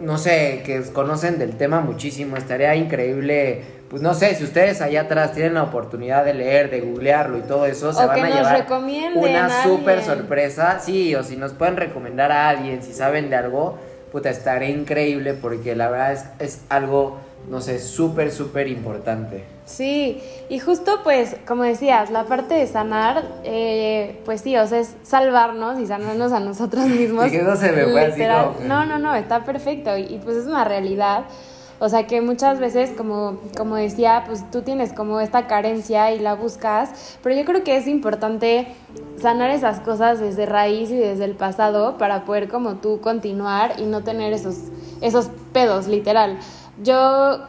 no 0.00 0.18
sé, 0.18 0.62
que 0.64 0.82
conocen 0.92 1.38
del 1.38 1.56
tema 1.56 1.80
muchísimo. 1.80 2.36
Estaría 2.36 2.76
increíble 2.76 3.62
pues 3.92 4.00
no 4.00 4.14
sé, 4.14 4.34
si 4.34 4.44
ustedes 4.44 4.80
allá 4.80 5.02
atrás 5.02 5.34
tienen 5.34 5.52
la 5.52 5.64
oportunidad 5.64 6.24
de 6.24 6.32
leer, 6.32 6.70
de 6.70 6.80
googlearlo 6.80 7.36
y 7.36 7.42
todo 7.42 7.66
eso, 7.66 7.92
se 7.92 8.06
van 8.06 8.22
a 8.22 8.30
llevar 8.30 8.66
una 9.14 9.62
súper 9.62 10.02
sorpresa. 10.02 10.80
Sí, 10.80 11.14
o 11.14 11.22
si 11.22 11.36
nos 11.36 11.52
pueden 11.52 11.76
recomendar 11.76 12.32
a 12.32 12.48
alguien, 12.48 12.82
si 12.82 12.94
saben 12.94 13.28
de 13.28 13.36
algo, 13.36 13.76
puta, 14.10 14.30
estaré 14.30 14.70
increíble 14.70 15.34
porque 15.34 15.76
la 15.76 15.90
verdad 15.90 16.12
es, 16.14 16.24
es 16.38 16.60
algo, 16.70 17.18
no 17.50 17.60
sé, 17.60 17.78
súper, 17.78 18.32
súper 18.32 18.66
importante. 18.66 19.44
Sí, 19.66 20.22
y 20.48 20.58
justo 20.58 21.00
pues, 21.04 21.36
como 21.46 21.64
decías, 21.64 22.10
la 22.10 22.24
parte 22.24 22.54
de 22.54 22.66
sanar, 22.66 23.22
eh, 23.44 24.22
pues 24.24 24.40
sí, 24.40 24.56
o 24.56 24.66
sea, 24.66 24.78
es 24.78 24.94
salvarnos 25.02 25.78
y 25.78 25.86
sanarnos 25.86 26.32
a 26.32 26.40
nosotros 26.40 26.86
mismos. 26.86 27.26
y 27.26 27.32
que 27.32 27.42
no 27.42 27.56
se 27.56 27.70
me 27.72 27.84
fue 27.84 28.06
así, 28.06 28.22
no, 28.66 28.86
no, 28.86 28.98
no, 28.98 29.14
está 29.14 29.44
perfecto 29.44 29.98
y 29.98 30.18
pues 30.24 30.38
es 30.38 30.46
una 30.46 30.64
realidad. 30.64 31.24
O 31.82 31.88
sea 31.88 32.06
que 32.06 32.20
muchas 32.20 32.60
veces, 32.60 32.90
como, 32.96 33.40
como 33.56 33.74
decía, 33.74 34.22
pues 34.24 34.48
tú 34.52 34.62
tienes 34.62 34.92
como 34.92 35.18
esta 35.18 35.48
carencia 35.48 36.12
y 36.12 36.20
la 36.20 36.36
buscas, 36.36 37.18
pero 37.24 37.34
yo 37.34 37.44
creo 37.44 37.64
que 37.64 37.76
es 37.76 37.88
importante 37.88 38.68
sanar 39.20 39.50
esas 39.50 39.80
cosas 39.80 40.20
desde 40.20 40.46
raíz 40.46 40.92
y 40.92 40.96
desde 40.96 41.24
el 41.24 41.34
pasado 41.34 41.98
para 41.98 42.24
poder 42.24 42.48
como 42.48 42.76
tú 42.76 43.00
continuar 43.00 43.80
y 43.80 43.86
no 43.86 44.04
tener 44.04 44.32
esos, 44.32 44.58
esos 45.00 45.28
pedos, 45.52 45.88
literal. 45.88 46.38
Yo, 46.84 47.40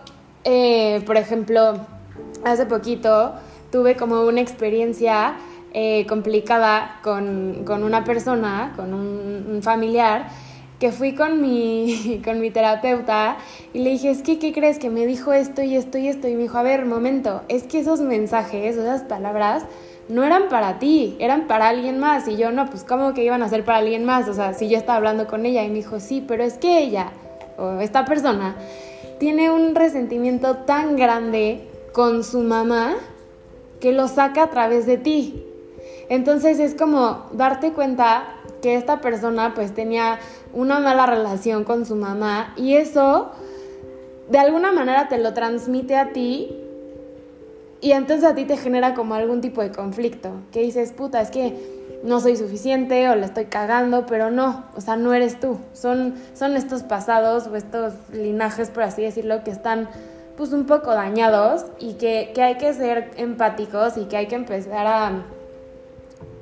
eh, 0.45 1.03
por 1.05 1.17
ejemplo, 1.17 1.75
hace 2.43 2.65
poquito 2.65 3.33
tuve 3.71 3.95
como 3.95 4.21
una 4.21 4.41
experiencia 4.41 5.35
eh, 5.73 6.07
complicada 6.07 6.99
con, 7.03 7.69
una 7.69 8.03
persona, 8.03 8.73
con 8.75 8.95
un 8.95 9.61
familiar, 9.61 10.25
que 10.83 10.91
fui 10.91 11.15
con 11.15 11.39
mi, 11.39 12.21
con 12.25 12.41
mi 12.41 12.51
terapeuta 12.51 13.37
y 13.73 13.79
le 13.79 13.91
dije, 13.91 14.09
es 14.09 14.21
que, 14.21 14.37
¿qué 14.37 14.51
crees? 14.51 14.79
Que 14.79 14.89
me 14.89 15.05
dijo 15.05 15.31
esto 15.31 15.61
y 15.61 15.77
esto 15.77 15.97
y 15.97 16.09
esto. 16.09 16.27
Y 16.27 16.35
me 16.35 16.41
dijo, 16.41 16.57
a 16.57 16.61
ver, 16.61 16.85
momento, 16.85 17.41
es 17.47 17.63
que 17.63 17.79
esos 17.79 18.01
mensajes, 18.01 18.75
esas 18.75 19.03
palabras, 19.03 19.63
no 20.09 20.25
eran 20.25 20.49
para 20.49 20.79
ti, 20.79 21.15
eran 21.19 21.47
para 21.47 21.69
alguien 21.69 21.99
más. 21.99 22.27
Y 22.27 22.35
yo, 22.35 22.51
no, 22.51 22.69
pues, 22.69 22.83
¿cómo 22.83 23.13
que 23.13 23.23
iban 23.23 23.41
a 23.43 23.47
ser 23.47 23.63
para 23.63 23.77
alguien 23.77 24.03
más? 24.03 24.27
O 24.27 24.33
sea, 24.33 24.53
si 24.55 24.67
yo 24.67 24.77
estaba 24.77 24.97
hablando 24.97 25.25
con 25.25 25.45
ella 25.45 25.63
y 25.63 25.69
me 25.69 25.75
dijo, 25.75 26.01
sí, 26.01 26.21
pero 26.27 26.43
es 26.43 26.55
que 26.55 26.79
ella, 26.79 27.13
o 27.57 27.79
esta 27.79 28.03
persona, 28.03 28.57
tiene 29.19 29.51
un 29.51 29.75
resentimiento 29.75 30.57
tan 30.65 30.97
grande 30.97 31.65
con 31.93 32.25
su 32.25 32.41
mamá 32.41 32.95
que 33.79 33.93
lo 33.93 34.09
saca 34.09 34.43
a 34.43 34.49
través 34.49 34.85
de 34.85 34.97
ti. 34.97 35.45
Entonces 36.09 36.59
es 36.59 36.75
como 36.75 37.29
darte 37.31 37.71
cuenta 37.71 38.35
que 38.61 38.75
esta 38.75 39.01
persona 39.01 39.53
pues 39.53 39.73
tenía 39.73 40.19
una 40.53 40.79
mala 40.79 41.05
relación 41.05 41.63
con 41.63 41.85
su 41.85 41.95
mamá 41.95 42.53
y 42.55 42.75
eso 42.75 43.31
de 44.29 44.37
alguna 44.37 44.71
manera 44.71 45.07
te 45.09 45.17
lo 45.17 45.33
transmite 45.33 45.95
a 45.95 46.13
ti 46.13 46.55
y 47.81 47.91
entonces 47.91 48.23
a 48.23 48.33
ti 48.33 48.45
te 48.45 48.55
genera 48.55 48.93
como 48.93 49.13
algún 49.13 49.41
tipo 49.41 49.61
de 49.61 49.71
conflicto, 49.71 50.29
que 50.53 50.61
dices, 50.61 50.93
puta, 50.93 51.19
es 51.19 51.29
que 51.31 51.99
no 52.03 52.21
soy 52.21 52.37
suficiente 52.37 53.09
o 53.09 53.15
la 53.15 53.25
estoy 53.25 53.45
cagando, 53.45 54.05
pero 54.05 54.31
no, 54.31 54.63
o 54.75 54.79
sea, 54.79 54.95
no 54.95 55.13
eres 55.13 55.39
tú. 55.39 55.57
Son, 55.73 56.15
son 56.33 56.55
estos 56.55 56.83
pasados 56.83 57.47
o 57.47 57.57
estos 57.57 57.93
linajes, 58.13 58.69
por 58.69 58.83
así 58.83 59.01
decirlo, 59.01 59.43
que 59.43 59.51
están 59.51 59.89
pues 60.37 60.53
un 60.53 60.65
poco 60.65 60.93
dañados 60.93 61.65
y 61.77 61.93
que, 61.95 62.31
que 62.33 62.41
hay 62.41 62.55
que 62.55 62.73
ser 62.73 63.11
empáticos 63.17 63.97
y 63.97 64.05
que 64.05 64.15
hay 64.15 64.27
que 64.27 64.35
empezar 64.35 64.87
a 64.87 65.23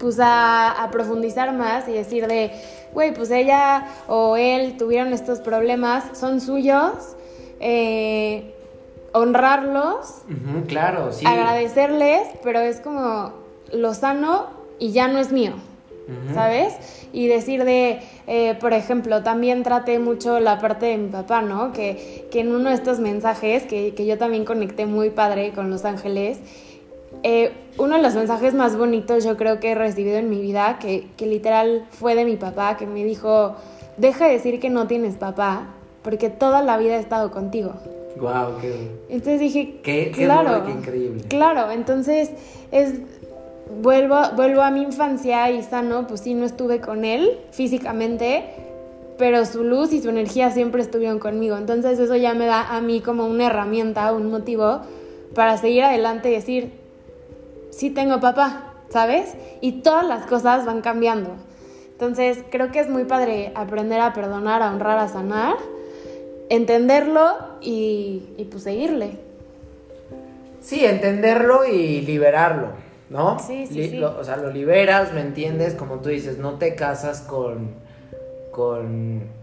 pues 0.01 0.17
a, 0.19 0.89
profundizar 0.91 1.53
más 1.53 1.87
y 1.87 1.93
decir 1.93 2.27
de, 2.27 2.51
güey, 2.93 3.13
pues 3.13 3.31
ella 3.31 3.88
o 4.07 4.38
él 4.38 4.77
tuvieron 4.77 5.13
estos 5.13 5.39
problemas, 5.39 6.17
son 6.17 6.41
suyos, 6.41 7.15
eh, 7.60 8.53
honrarlos, 9.13 10.24
claro, 10.67 11.12
sí. 11.12 11.25
agradecerles, 11.25 12.27
pero 12.43 12.60
es 12.60 12.79
como 12.79 13.33
lo 13.71 13.93
sano 13.93 14.48
y 14.79 14.91
ya 14.91 15.07
no 15.07 15.19
es 15.19 15.31
mío, 15.31 15.53
¿sabes? 16.33 16.75
Y 17.13 17.27
decir 17.27 17.63
de, 17.65 18.00
eh, 18.27 18.55
por 18.60 18.74
ejemplo, 18.74 19.21
también 19.21 19.63
traté 19.63 20.00
mucho 20.00 20.39
la 20.39 20.60
parte 20.60 20.88
de 20.88 20.98
mi 20.98 21.10
papá, 21.10 21.41
¿no? 21.41 21.74
Que, 21.74 22.27
que 22.31 22.39
en 22.39 22.53
uno 22.53 22.69
de 22.69 22.75
estos 22.75 23.00
mensajes, 23.00 23.63
que, 23.63 23.93
que 23.93 24.05
yo 24.05 24.17
también 24.17 24.45
conecté 24.45 24.86
muy 24.86 25.10
padre 25.10 25.51
con 25.53 25.69
Los 25.69 25.86
Ángeles, 25.86 26.39
eh, 27.23 27.51
uno 27.77 27.95
de 27.95 28.01
los 28.01 28.15
mensajes 28.15 28.53
más 28.53 28.77
bonitos 28.77 29.23
yo 29.23 29.37
creo 29.37 29.59
que 29.59 29.71
he 29.71 29.75
recibido 29.75 30.17
en 30.17 30.29
mi 30.29 30.41
vida, 30.41 30.77
que, 30.79 31.07
que, 31.17 31.25
literal 31.25 31.85
fue 31.91 32.15
de 32.15 32.25
mi 32.25 32.35
papá, 32.35 32.77
que 32.77 32.85
me 32.85 33.03
dijo, 33.03 33.55
deja 33.97 34.25
de 34.25 34.33
decir 34.33 34.59
que 34.59 34.69
no 34.69 34.87
tienes 34.87 35.15
papá, 35.15 35.67
porque 36.03 36.29
toda 36.29 36.61
la 36.61 36.77
vida 36.77 36.95
he 36.95 36.99
estado 36.99 37.31
contigo. 37.31 37.73
Wow, 38.19 38.57
qué. 38.59 38.89
Entonces 39.09 39.39
dije, 39.39 39.79
qué, 39.83 40.11
claro, 40.11 40.65
qué 40.65 40.71
increíble. 40.71 41.23
Claro, 41.29 41.71
entonces 41.71 42.31
es 42.71 42.95
vuelvo, 43.81 44.17
vuelvo 44.35 44.61
a 44.61 44.71
mi 44.71 44.81
infancia 44.81 45.49
y 45.51 45.63
sano, 45.63 46.07
pues 46.07 46.21
sí, 46.21 46.33
no 46.33 46.45
estuve 46.45 46.81
con 46.81 47.05
él 47.05 47.39
físicamente, 47.51 48.43
pero 49.17 49.45
su 49.45 49.63
luz 49.63 49.93
y 49.93 50.01
su 50.01 50.09
energía 50.09 50.51
siempre 50.51 50.81
estuvieron 50.81 51.19
conmigo. 51.19 51.57
Entonces 51.57 51.99
eso 51.99 52.15
ya 52.15 52.33
me 52.33 52.47
da 52.47 52.75
a 52.75 52.81
mí 52.81 53.01
como 53.01 53.27
una 53.27 53.47
herramienta, 53.47 54.11
un 54.13 54.29
motivo 54.29 54.81
para 55.35 55.57
seguir 55.57 55.83
adelante 55.83 56.29
y 56.29 56.33
decir, 56.33 56.80
sí 57.71 57.89
tengo 57.89 58.19
papá, 58.19 58.73
¿sabes? 58.89 59.35
Y 59.61 59.81
todas 59.81 60.05
las 60.05 60.27
cosas 60.27 60.65
van 60.65 60.81
cambiando. 60.81 61.31
Entonces 61.91 62.43
creo 62.51 62.71
que 62.71 62.79
es 62.79 62.89
muy 62.89 63.05
padre 63.05 63.51
aprender 63.55 63.99
a 63.99 64.13
perdonar, 64.13 64.61
a 64.61 64.71
honrar, 64.71 64.99
a 64.99 65.07
sanar, 65.07 65.55
entenderlo 66.49 67.37
y, 67.61 68.29
y 68.37 68.45
pues 68.45 68.63
seguirle. 68.63 69.17
Sí, 70.61 70.85
entenderlo 70.85 71.65
y 71.65 72.01
liberarlo, 72.01 72.69
¿no? 73.09 73.39
Sí, 73.39 73.65
sí, 73.67 73.89
sí. 73.89 74.03
o 74.03 74.23
sea, 74.23 74.37
lo 74.37 74.51
liberas, 74.51 75.13
¿me 75.13 75.21
entiendes? 75.21 75.73
Como 75.73 75.99
tú 75.99 76.09
dices, 76.09 76.37
no 76.37 76.53
te 76.53 76.75
casas 76.75 77.21
con... 77.21 77.71
con 78.51 79.41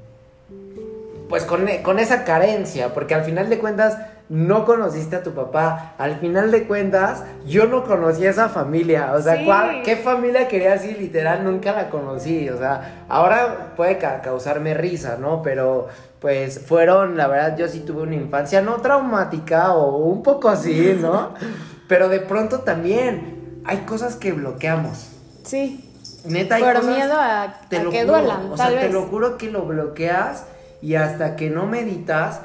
pues 1.28 1.44
con, 1.44 1.66
con 1.82 1.98
esa 1.98 2.24
carencia, 2.24 2.94
porque 2.94 3.14
al 3.14 3.22
final 3.22 3.50
de 3.50 3.58
cuentas 3.58 3.98
no 4.28 4.64
conociste 4.64 5.16
a 5.16 5.22
tu 5.22 5.32
papá. 5.32 5.94
Al 5.98 6.18
final 6.18 6.50
de 6.50 6.64
cuentas, 6.66 7.24
yo 7.46 7.66
no 7.66 7.84
conocí 7.84 8.26
a 8.26 8.30
esa 8.30 8.48
familia. 8.48 9.12
O 9.14 9.22
sea, 9.22 9.38
¿qué 9.82 9.96
familia 9.96 10.48
quería 10.48 10.72
decir? 10.72 10.98
Literal, 10.98 11.44
nunca 11.44 11.72
la 11.72 11.88
conocí. 11.88 12.48
O 12.50 12.58
sea, 12.58 13.04
ahora 13.08 13.72
puede 13.76 13.98
causarme 13.98 14.74
risa, 14.74 15.16
¿no? 15.18 15.42
Pero 15.42 15.88
pues 16.20 16.60
fueron, 16.66 17.16
la 17.16 17.28
verdad, 17.28 17.56
yo 17.56 17.68
sí 17.68 17.80
tuve 17.80 18.02
una 18.02 18.16
infancia 18.16 18.60
no 18.60 18.76
traumática 18.76 19.72
o 19.74 19.98
un 19.98 20.22
poco 20.22 20.48
así, 20.48 20.98
¿no? 21.00 21.34
Pero 21.88 22.08
de 22.08 22.20
pronto 22.20 22.60
también 22.60 23.60
hay 23.64 23.78
cosas 23.78 24.16
que 24.16 24.32
bloqueamos. 24.32 25.10
Sí. 25.44 25.84
Neta, 26.26 26.56
hay 26.56 26.62
Por 26.62 26.84
miedo 26.84 27.14
a, 27.16 27.60
que 27.70 28.04
duelan. 28.04 28.52
O 28.52 28.56
sea, 28.56 28.68
te 28.68 28.90
lo 28.90 29.02
juro 29.02 29.38
que 29.38 29.50
lo 29.50 29.62
bloqueas 29.62 30.44
y 30.82 30.96
hasta 30.96 31.36
que 31.36 31.48
no 31.48 31.66
meditas 31.66 32.40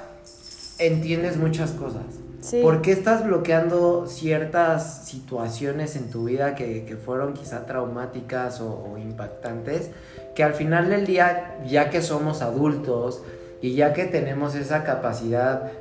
entiendes 0.87 1.37
muchas 1.37 1.71
cosas. 1.71 2.03
Sí. 2.41 2.61
¿Por 2.61 2.81
qué 2.81 2.91
estás 2.91 3.23
bloqueando 3.25 4.05
ciertas 4.05 5.07
situaciones 5.07 5.95
en 5.95 6.09
tu 6.09 6.25
vida 6.25 6.55
que, 6.55 6.97
fueron 7.03 7.33
quizá 7.33 7.65
traumáticas 7.65 8.59
o, 8.59 8.97
impactantes? 8.97 9.91
Que 10.35 10.43
al 10.43 10.53
final 10.53 10.89
del 10.89 11.05
día, 11.05 11.57
ya 11.65 11.89
que 11.89 12.01
somos 12.01 12.41
adultos 12.41 13.21
y 13.61 13.75
ya 13.75 13.93
que 13.93 14.05
tenemos 14.05 14.55
esa 14.55 14.83
capacidad, 14.83 15.71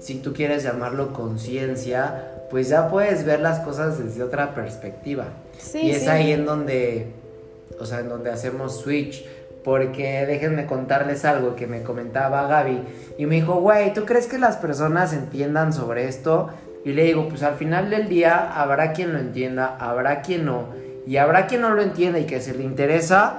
si 0.00 0.16
tú 0.16 0.34
quieres 0.34 0.64
llamarlo 0.64 1.14
conciencia, 1.14 2.28
pues 2.50 2.68
ya 2.68 2.88
puedes 2.88 3.24
ver 3.24 3.40
las 3.40 3.60
cosas 3.60 3.98
desde 3.98 4.22
otra 4.22 4.54
perspectiva. 4.54 5.28
Sí, 5.56 5.80
y 5.80 5.90
es 5.92 6.08
ahí 6.08 6.32
en 6.32 6.44
donde, 6.44 7.12
o 7.80 7.86
sea, 7.86 8.00
en 8.00 8.10
donde 8.10 8.30
hacemos 8.30 8.80
switch 8.80 9.24
porque 9.64 10.26
déjenme 10.26 10.66
contarles 10.66 11.24
algo 11.24 11.54
que 11.54 11.66
me 11.66 11.82
comentaba 11.82 12.46
Gaby. 12.46 12.82
Y 13.18 13.26
me 13.26 13.36
dijo, 13.36 13.54
güey, 13.54 13.92
¿tú 13.94 14.04
crees 14.04 14.26
que 14.26 14.38
las 14.38 14.56
personas 14.56 15.12
entiendan 15.12 15.72
sobre 15.72 16.08
esto? 16.08 16.50
Y 16.84 16.92
le 16.92 17.04
digo, 17.04 17.28
pues 17.28 17.42
al 17.42 17.54
final 17.54 17.90
del 17.90 18.08
día 18.08 18.52
habrá 18.60 18.92
quien 18.92 19.12
lo 19.12 19.18
entienda, 19.18 19.76
habrá 19.78 20.22
quien 20.22 20.44
no. 20.44 20.66
Y 21.06 21.16
habrá 21.16 21.46
quien 21.46 21.60
no 21.60 21.70
lo 21.70 21.82
entienda 21.82 22.18
y 22.18 22.26
que 22.26 22.40
se 22.40 22.54
le 22.54 22.64
interesa, 22.64 23.34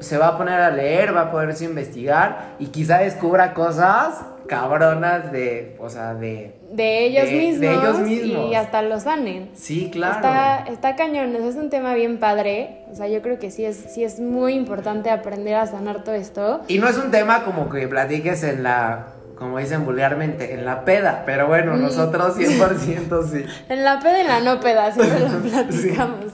se 0.00 0.18
va 0.18 0.28
a 0.28 0.38
poner 0.38 0.60
a 0.60 0.70
leer, 0.70 1.14
va 1.14 1.22
a 1.22 1.30
poderse 1.30 1.64
investigar 1.64 2.54
y 2.58 2.66
quizá 2.66 2.98
descubra 2.98 3.54
cosas 3.54 4.20
cabronas 4.46 5.30
de, 5.30 5.76
o 5.78 5.88
sea, 5.88 6.14
de... 6.14 6.56
De 6.72 7.06
ellos 7.06 7.30
mismos. 7.30 7.60
De 7.60 7.72
ellos 7.72 7.98
mismos. 8.00 8.50
Y 8.50 8.54
hasta 8.56 8.82
los 8.82 9.04
sanen. 9.04 9.50
Sí, 9.54 9.90
claro. 9.92 10.16
Está, 10.16 10.64
está 10.68 10.96
cañón, 10.96 11.36
es 11.36 11.54
un 11.54 11.70
tema 11.70 11.94
bien 11.94 12.18
padre. 12.18 12.84
O 12.90 12.96
sea, 12.96 13.06
yo 13.06 13.22
creo 13.22 13.38
que 13.38 13.52
sí 13.52 13.64
es, 13.64 13.76
sí 13.76 14.02
es 14.02 14.18
muy 14.18 14.54
importante 14.54 15.10
aprender 15.10 15.54
a 15.54 15.66
sanar 15.66 16.02
todo 16.02 16.16
esto. 16.16 16.62
Y 16.66 16.78
no 16.78 16.88
es 16.88 16.98
un 16.98 17.12
tema 17.12 17.44
como 17.44 17.68
que 17.68 17.86
platiques 17.86 18.42
en 18.42 18.64
la 18.64 19.14
como 19.40 19.56
dicen 19.56 19.86
vulgarmente, 19.86 20.52
en 20.52 20.66
la 20.66 20.84
peda, 20.84 21.22
pero 21.24 21.46
bueno, 21.46 21.74
mm. 21.74 21.80
nosotros 21.80 22.36
100% 22.36 23.26
sí. 23.26 23.46
en 23.70 23.84
la 23.84 23.98
peda 23.98 24.18
y 24.18 24.20
en 24.20 24.28
la 24.28 24.40
no 24.40 24.60
peda, 24.60 24.92
siempre 24.92 25.18
lo 25.30 25.40
platicamos. 25.40 26.32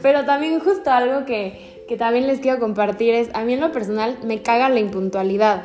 Pero 0.00 0.24
también 0.24 0.60
justo 0.60 0.88
algo 0.92 1.26
que, 1.26 1.73
que 1.88 1.96
también 1.96 2.26
les 2.26 2.40
quiero 2.40 2.58
compartir 2.58 3.14
es, 3.14 3.30
a 3.34 3.44
mí 3.44 3.54
en 3.54 3.60
lo 3.60 3.72
personal 3.72 4.18
me 4.24 4.42
caga 4.42 4.68
la 4.68 4.80
impuntualidad. 4.80 5.62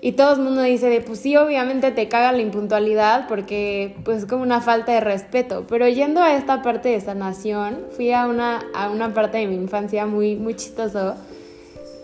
Y 0.00 0.12
todo 0.12 0.34
el 0.34 0.40
mundo 0.40 0.62
dice 0.62 0.88
de, 0.88 1.00
pues 1.00 1.20
sí, 1.20 1.36
obviamente 1.36 1.90
te 1.90 2.06
caga 2.08 2.30
la 2.30 2.42
impuntualidad 2.42 3.26
porque 3.28 3.96
pues 4.04 4.18
es 4.18 4.26
como 4.26 4.42
una 4.42 4.60
falta 4.60 4.92
de 4.92 5.00
respeto. 5.00 5.64
Pero 5.68 5.88
yendo 5.88 6.22
a 6.22 6.36
esta 6.36 6.62
parte 6.62 6.90
de 6.90 7.00
sanación, 7.00 7.78
fui 7.90 8.12
a 8.12 8.26
una, 8.26 8.62
a 8.74 8.90
una 8.90 9.14
parte 9.14 9.38
de 9.38 9.46
mi 9.46 9.56
infancia 9.56 10.06
muy, 10.06 10.36
muy 10.36 10.54
chistoso 10.54 11.14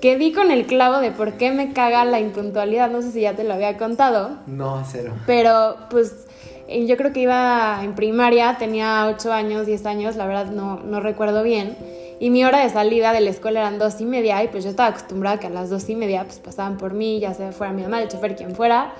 que 0.00 0.18
di 0.18 0.32
con 0.32 0.50
el 0.50 0.66
clavo 0.66 0.98
de 0.98 1.12
por 1.12 1.34
qué 1.34 1.52
me 1.52 1.72
caga 1.72 2.04
la 2.04 2.18
impuntualidad. 2.18 2.90
No 2.90 3.02
sé 3.02 3.12
si 3.12 3.20
ya 3.20 3.36
te 3.36 3.44
lo 3.44 3.54
había 3.54 3.78
contado. 3.78 4.38
No, 4.48 4.82
cero. 4.84 5.12
Pero 5.26 5.76
pues 5.90 6.26
yo 6.68 6.96
creo 6.96 7.12
que 7.12 7.20
iba 7.20 7.78
en 7.84 7.94
primaria, 7.94 8.56
tenía 8.58 9.06
8 9.06 9.32
años, 9.32 9.66
10 9.66 9.86
años, 9.86 10.16
la 10.16 10.26
verdad 10.26 10.46
no, 10.46 10.80
no 10.80 10.98
recuerdo 10.98 11.44
bien. 11.44 11.76
Y 12.22 12.30
mi 12.30 12.44
hora 12.44 12.60
de 12.60 12.70
salida 12.70 13.12
de 13.12 13.20
la 13.20 13.30
escuela 13.30 13.58
eran 13.58 13.80
dos 13.80 14.00
y 14.00 14.04
media 14.04 14.44
y 14.44 14.46
pues 14.46 14.62
yo 14.62 14.70
estaba 14.70 14.90
acostumbrada 14.90 15.40
que 15.40 15.48
a 15.48 15.50
las 15.50 15.70
dos 15.70 15.88
y 15.88 15.96
media 15.96 16.22
pues 16.22 16.38
pasaban 16.38 16.78
por 16.78 16.94
mí, 16.94 17.18
ya 17.18 17.34
sea 17.34 17.50
fuera 17.50 17.72
mi 17.72 17.82
mamá, 17.82 18.00
el 18.00 18.06
chofer, 18.06 18.36
quien 18.36 18.54
fuera. 18.54 18.94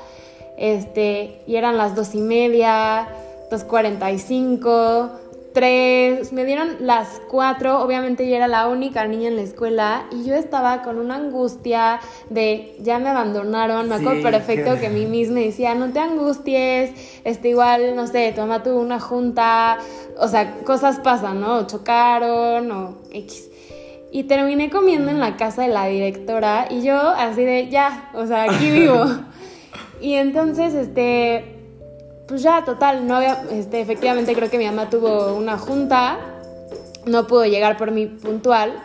Este, 0.57 1.41
y 1.47 1.55
eran 1.55 1.79
las 1.79 1.95
dos 1.95 2.17
y 2.17 2.21
media, 2.21 3.07
dos 3.49 3.63
cuarenta 3.63 4.11
y 4.11 4.19
cinco, 4.19 5.13
tres, 5.53 6.33
me 6.33 6.45
dieron 6.45 6.77
las 6.81 7.21
cuatro, 7.29 7.83
obviamente 7.83 8.29
yo 8.29 8.37
era 8.37 8.49
la 8.49 8.69
única 8.69 9.07
niña 9.07 9.29
en 9.29 9.37
la 9.37 9.43
escuela 9.43 10.05
y 10.11 10.25
yo 10.25 10.35
estaba 10.35 10.83
con 10.83 10.99
una 10.99 11.17
angustia 11.17 12.01
de 12.31 12.77
ya 12.81 12.99
me 12.99 13.09
abandonaron, 13.09 13.89
me 13.89 13.97
acuerdo 13.97 14.23
perfecto 14.23 14.79
que... 14.81 14.89
mi 14.89 15.07
misma 15.07 15.33
me 15.33 15.47
decía, 15.47 15.75
no 15.75 15.93
te 15.93 15.99
angusties, 15.99 16.91
este 17.25 17.49
igual, 17.49 17.97
no 17.97 18.07
sé, 18.07 18.33
tu 18.35 18.43
mamá 18.43 18.63
tuvo 18.63 18.81
una 18.81 19.01
junta, 19.01 19.79
o 20.19 20.29
sea, 20.29 20.57
cosas 20.65 21.01
pasan, 21.01 21.41
¿no? 21.41 21.67
chocaron 21.67 22.71
o 22.71 22.99
X. 23.11 23.49
Y 24.11 24.25
terminé 24.25 24.69
comiendo 24.69 25.11
en 25.11 25.21
la 25.21 25.37
casa 25.37 25.63
de 25.63 25.69
la 25.69 25.87
directora 25.87 26.67
y 26.69 26.83
yo 26.83 26.97
así 26.97 27.45
de, 27.45 27.69
ya, 27.71 28.11
o 28.13 28.27
sea, 28.27 28.45
aquí 28.45 28.71
vivo. 28.71 29.07
y 30.03 30.15
entonces, 30.15 30.75
este, 30.75 31.62
pues 32.33 32.45
ya, 32.45 32.65
total, 32.65 33.07
no 33.07 33.17
había, 33.17 33.43
este, 33.53 33.83
efectivamente 33.83 34.35
creo 34.35 34.49
que 34.49 34.57
mi 34.57 34.65
mamá 34.65 34.89
tuvo 34.89 35.35
una 35.35 35.59
junta, 35.59 36.17
no 37.05 37.27
pudo 37.27 37.45
llegar 37.45 37.77
por 37.77 37.91
mí 37.91 38.07
puntual. 38.07 38.83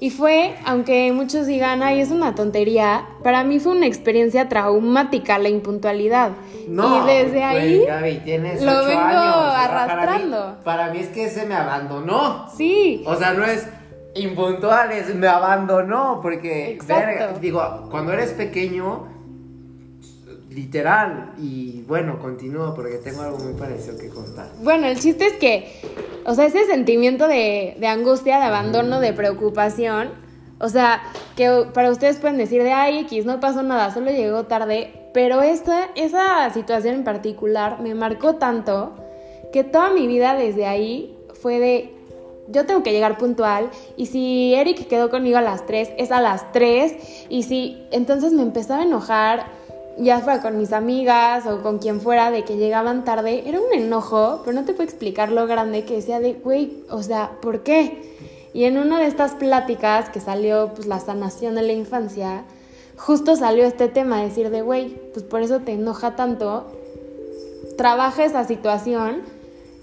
Y 0.00 0.10
fue, 0.10 0.56
aunque 0.66 1.12
muchos 1.12 1.46
digan, 1.46 1.84
ay, 1.84 2.00
es 2.00 2.10
una 2.10 2.34
tontería, 2.34 3.06
para 3.22 3.44
mí 3.44 3.60
fue 3.60 3.70
una 3.70 3.86
experiencia 3.86 4.48
traumática 4.48 5.38
la 5.38 5.48
impuntualidad. 5.48 6.32
No, 6.66 7.04
y 7.04 7.06
desde 7.06 7.44
ahí 7.44 7.86
lo 8.60 8.84
vengo 8.84 9.00
arrastrando. 9.00 10.56
Para 10.64 10.90
mí, 10.90 10.98
es 10.98 11.08
que 11.10 11.30
se 11.30 11.46
me 11.46 11.54
abandonó. 11.54 12.48
Sí. 12.56 13.04
O 13.06 13.14
sea, 13.14 13.32
no 13.32 13.44
es 13.44 13.64
impuntual, 14.16 14.90
es 14.90 15.14
me 15.14 15.28
abandonó, 15.28 16.18
porque, 16.20 16.80
digo, 17.40 17.86
cuando 17.92 18.12
eres 18.12 18.32
pequeño 18.32 19.17
literal. 20.50 21.32
Y 21.38 21.82
bueno, 21.86 22.18
continúo 22.18 22.74
porque 22.74 22.96
tengo 22.96 23.22
algo 23.22 23.38
muy 23.38 23.54
parecido 23.54 23.96
que 23.98 24.08
contar. 24.08 24.48
Bueno, 24.62 24.86
el 24.86 24.98
chiste 24.98 25.26
es 25.26 25.34
que, 25.34 25.80
o 26.24 26.34
sea, 26.34 26.46
ese 26.46 26.64
sentimiento 26.66 27.28
de, 27.28 27.76
de 27.78 27.86
angustia, 27.86 28.38
de 28.38 28.44
abandono, 28.44 29.00
de 29.00 29.12
preocupación, 29.12 30.10
o 30.60 30.68
sea, 30.68 31.02
que 31.36 31.66
para 31.72 31.90
ustedes 31.90 32.18
pueden 32.18 32.36
decir 32.36 32.62
de, 32.62 32.72
ay, 32.72 32.98
X, 33.00 33.24
no 33.24 33.38
pasó 33.40 33.62
nada, 33.62 33.92
solo 33.92 34.10
llegó 34.10 34.44
tarde, 34.44 35.10
pero 35.14 35.40
esta, 35.40 35.90
esa 35.94 36.50
situación 36.50 36.96
en 36.96 37.04
particular 37.04 37.80
me 37.80 37.94
marcó 37.94 38.36
tanto 38.36 38.94
que 39.52 39.62
toda 39.64 39.90
mi 39.90 40.06
vida 40.06 40.34
desde 40.34 40.66
ahí 40.66 41.16
fue 41.34 41.60
de, 41.60 41.94
yo 42.48 42.66
tengo 42.66 42.82
que 42.82 42.92
llegar 42.92 43.18
puntual 43.18 43.70
y 43.96 44.06
si 44.06 44.54
Eric 44.54 44.88
quedó 44.88 45.10
conmigo 45.10 45.38
a 45.38 45.42
las 45.42 45.64
3, 45.66 45.92
es 45.96 46.10
a 46.10 46.20
las 46.20 46.50
3 46.52 47.26
y 47.28 47.44
si 47.44 47.86
entonces 47.92 48.32
me 48.32 48.42
empezaba 48.42 48.82
a 48.82 48.84
enojar, 48.84 49.57
ya 49.98 50.20
fuera 50.20 50.40
con 50.40 50.58
mis 50.58 50.72
amigas 50.72 51.46
o 51.46 51.62
con 51.62 51.78
quien 51.78 52.00
fuera, 52.00 52.30
de 52.30 52.44
que 52.44 52.56
llegaban 52.56 53.04
tarde, 53.04 53.42
era 53.46 53.60
un 53.60 53.72
enojo, 53.72 54.42
pero 54.44 54.54
no 54.54 54.64
te 54.64 54.72
puedo 54.72 54.84
explicar 54.84 55.32
lo 55.32 55.46
grande 55.46 55.84
que 55.84 55.96
decía 55.96 56.20
de, 56.20 56.34
güey, 56.34 56.84
o 56.90 57.02
sea, 57.02 57.32
¿por 57.42 57.62
qué? 57.62 58.16
Y 58.54 58.64
en 58.64 58.78
una 58.78 58.98
de 58.98 59.06
estas 59.06 59.32
pláticas 59.32 60.08
que 60.08 60.20
salió 60.20 60.72
pues 60.74 60.86
la 60.86 61.00
sanación 61.00 61.54
de 61.54 61.62
la 61.62 61.72
infancia, 61.72 62.44
justo 62.96 63.36
salió 63.36 63.64
este 63.64 63.88
tema, 63.88 64.22
decir 64.22 64.50
de, 64.50 64.62
güey, 64.62 64.96
pues 65.12 65.24
por 65.24 65.42
eso 65.42 65.60
te 65.60 65.72
enoja 65.72 66.16
tanto, 66.16 66.66
trabaja 67.76 68.24
esa 68.24 68.44
situación 68.44 69.22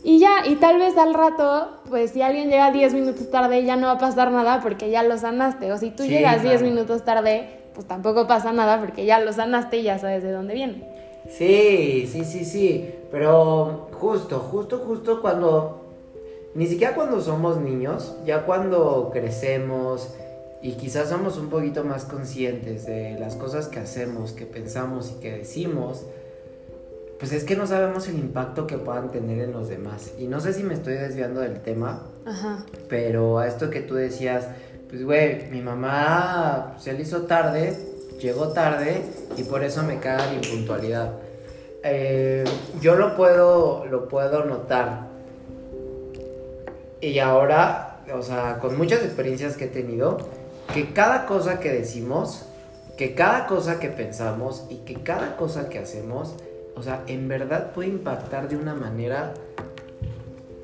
y 0.07 0.19
ya, 0.19 0.45
y 0.45 0.57
tal 0.57 0.77
vez 0.77 0.95
al 0.97 1.15
rato, 1.15 1.67
pues 1.89 2.11
si 2.11 2.21
alguien 2.21 2.51
llega 2.51 2.69
10 2.69 2.93
minutos 2.93 3.31
tarde, 3.31 3.65
ya 3.65 3.75
no 3.75 3.87
va 3.87 3.93
a 3.93 3.97
pasar 3.97 4.31
nada 4.31 4.61
porque 4.61 4.91
ya 4.91 5.01
lo 5.01 5.17
sanaste. 5.17 5.71
O 5.73 5.79
si 5.79 5.89
tú 5.89 6.03
llegas 6.03 6.43
10 6.43 6.61
minutos 6.61 7.03
tarde, 7.03 7.54
pues 7.75 7.87
tampoco 7.87 8.25
pasa 8.25 8.51
nada 8.51 8.79
porque 8.79 9.05
ya 9.05 9.19
lo 9.19 9.31
sanaste 9.31 9.77
y 9.77 9.83
ya 9.83 9.99
sabes 9.99 10.23
de 10.23 10.31
dónde 10.31 10.55
viene. 10.55 10.83
Sí, 11.29 12.09
sí, 12.11 12.23
sí, 12.23 12.45
sí. 12.45 12.95
Pero 13.11 13.89
justo, 13.91 14.39
justo, 14.39 14.79
justo 14.79 15.21
cuando. 15.21 15.81
Ni 16.55 16.67
siquiera 16.67 16.95
cuando 16.95 17.21
somos 17.21 17.57
niños, 17.57 18.15
ya 18.25 18.45
cuando 18.45 19.09
crecemos 19.11 20.15
y 20.61 20.71
quizás 20.73 21.09
somos 21.09 21.37
un 21.37 21.49
poquito 21.49 21.83
más 21.83 22.05
conscientes 22.05 22.85
de 22.85 23.19
las 23.19 23.35
cosas 23.35 23.67
que 23.67 23.79
hacemos, 23.79 24.31
que 24.31 24.45
pensamos 24.45 25.11
y 25.11 25.19
que 25.19 25.31
decimos 25.37 26.05
pues 27.19 27.31
es 27.31 27.43
que 27.43 27.55
no 27.55 27.65
sabemos 27.65 28.07
el 28.07 28.19
impacto 28.19 28.67
que 28.67 28.77
puedan 28.77 29.11
tener 29.11 29.39
en 29.39 29.53
los 29.53 29.69
demás. 29.69 30.11
Y 30.19 30.25
no 30.27 30.41
sé 30.41 30.53
si 30.53 30.63
me 30.63 30.73
estoy 30.73 30.95
desviando 30.95 31.41
del 31.41 31.61
tema, 31.61 32.03
Ajá. 32.25 32.65
pero 32.89 33.39
a 33.39 33.47
esto 33.47 33.69
que 33.69 33.81
tú 33.81 33.95
decías, 33.95 34.49
pues 34.89 35.03
güey, 35.03 35.49
mi 35.49 35.61
mamá 35.61 36.75
se 36.79 36.93
le 36.93 37.01
hizo 37.01 37.23
tarde, 37.23 37.77
llegó 38.19 38.49
tarde 38.49 39.03
y 39.37 39.43
por 39.43 39.63
eso 39.63 39.83
me 39.83 39.99
caga 39.99 40.25
la 40.27 40.33
impuntualidad. 40.33 41.13
Eh, 41.83 42.43
yo 42.81 42.95
lo 42.95 43.15
puedo, 43.15 43.85
lo 43.85 44.07
puedo 44.07 44.45
notar. 44.45 45.07
Y 47.01 47.19
ahora, 47.19 47.99
o 48.13 48.21
sea, 48.21 48.59
con 48.59 48.77
muchas 48.77 49.03
experiencias 49.03 49.57
que 49.57 49.65
he 49.65 49.69
tenido, 49.69 50.17
que 50.73 50.93
cada 50.93 51.25
cosa 51.25 51.59
que 51.59 51.71
decimos, 51.71 52.45
que 52.97 53.13
cada 53.13 53.45
cosa 53.45 53.79
que 53.79 53.89
pensamos 53.89 54.65
y 54.69 54.77
que 54.77 54.95
cada 55.03 55.35
cosa 55.35 55.69
que 55.69 55.79
hacemos 55.79 56.35
o 56.75 56.83
sea, 56.83 57.03
en 57.07 57.27
verdad 57.27 57.71
puede 57.71 57.89
impactar 57.89 58.49
de 58.49 58.57
una 58.57 58.75
manera 58.75 59.33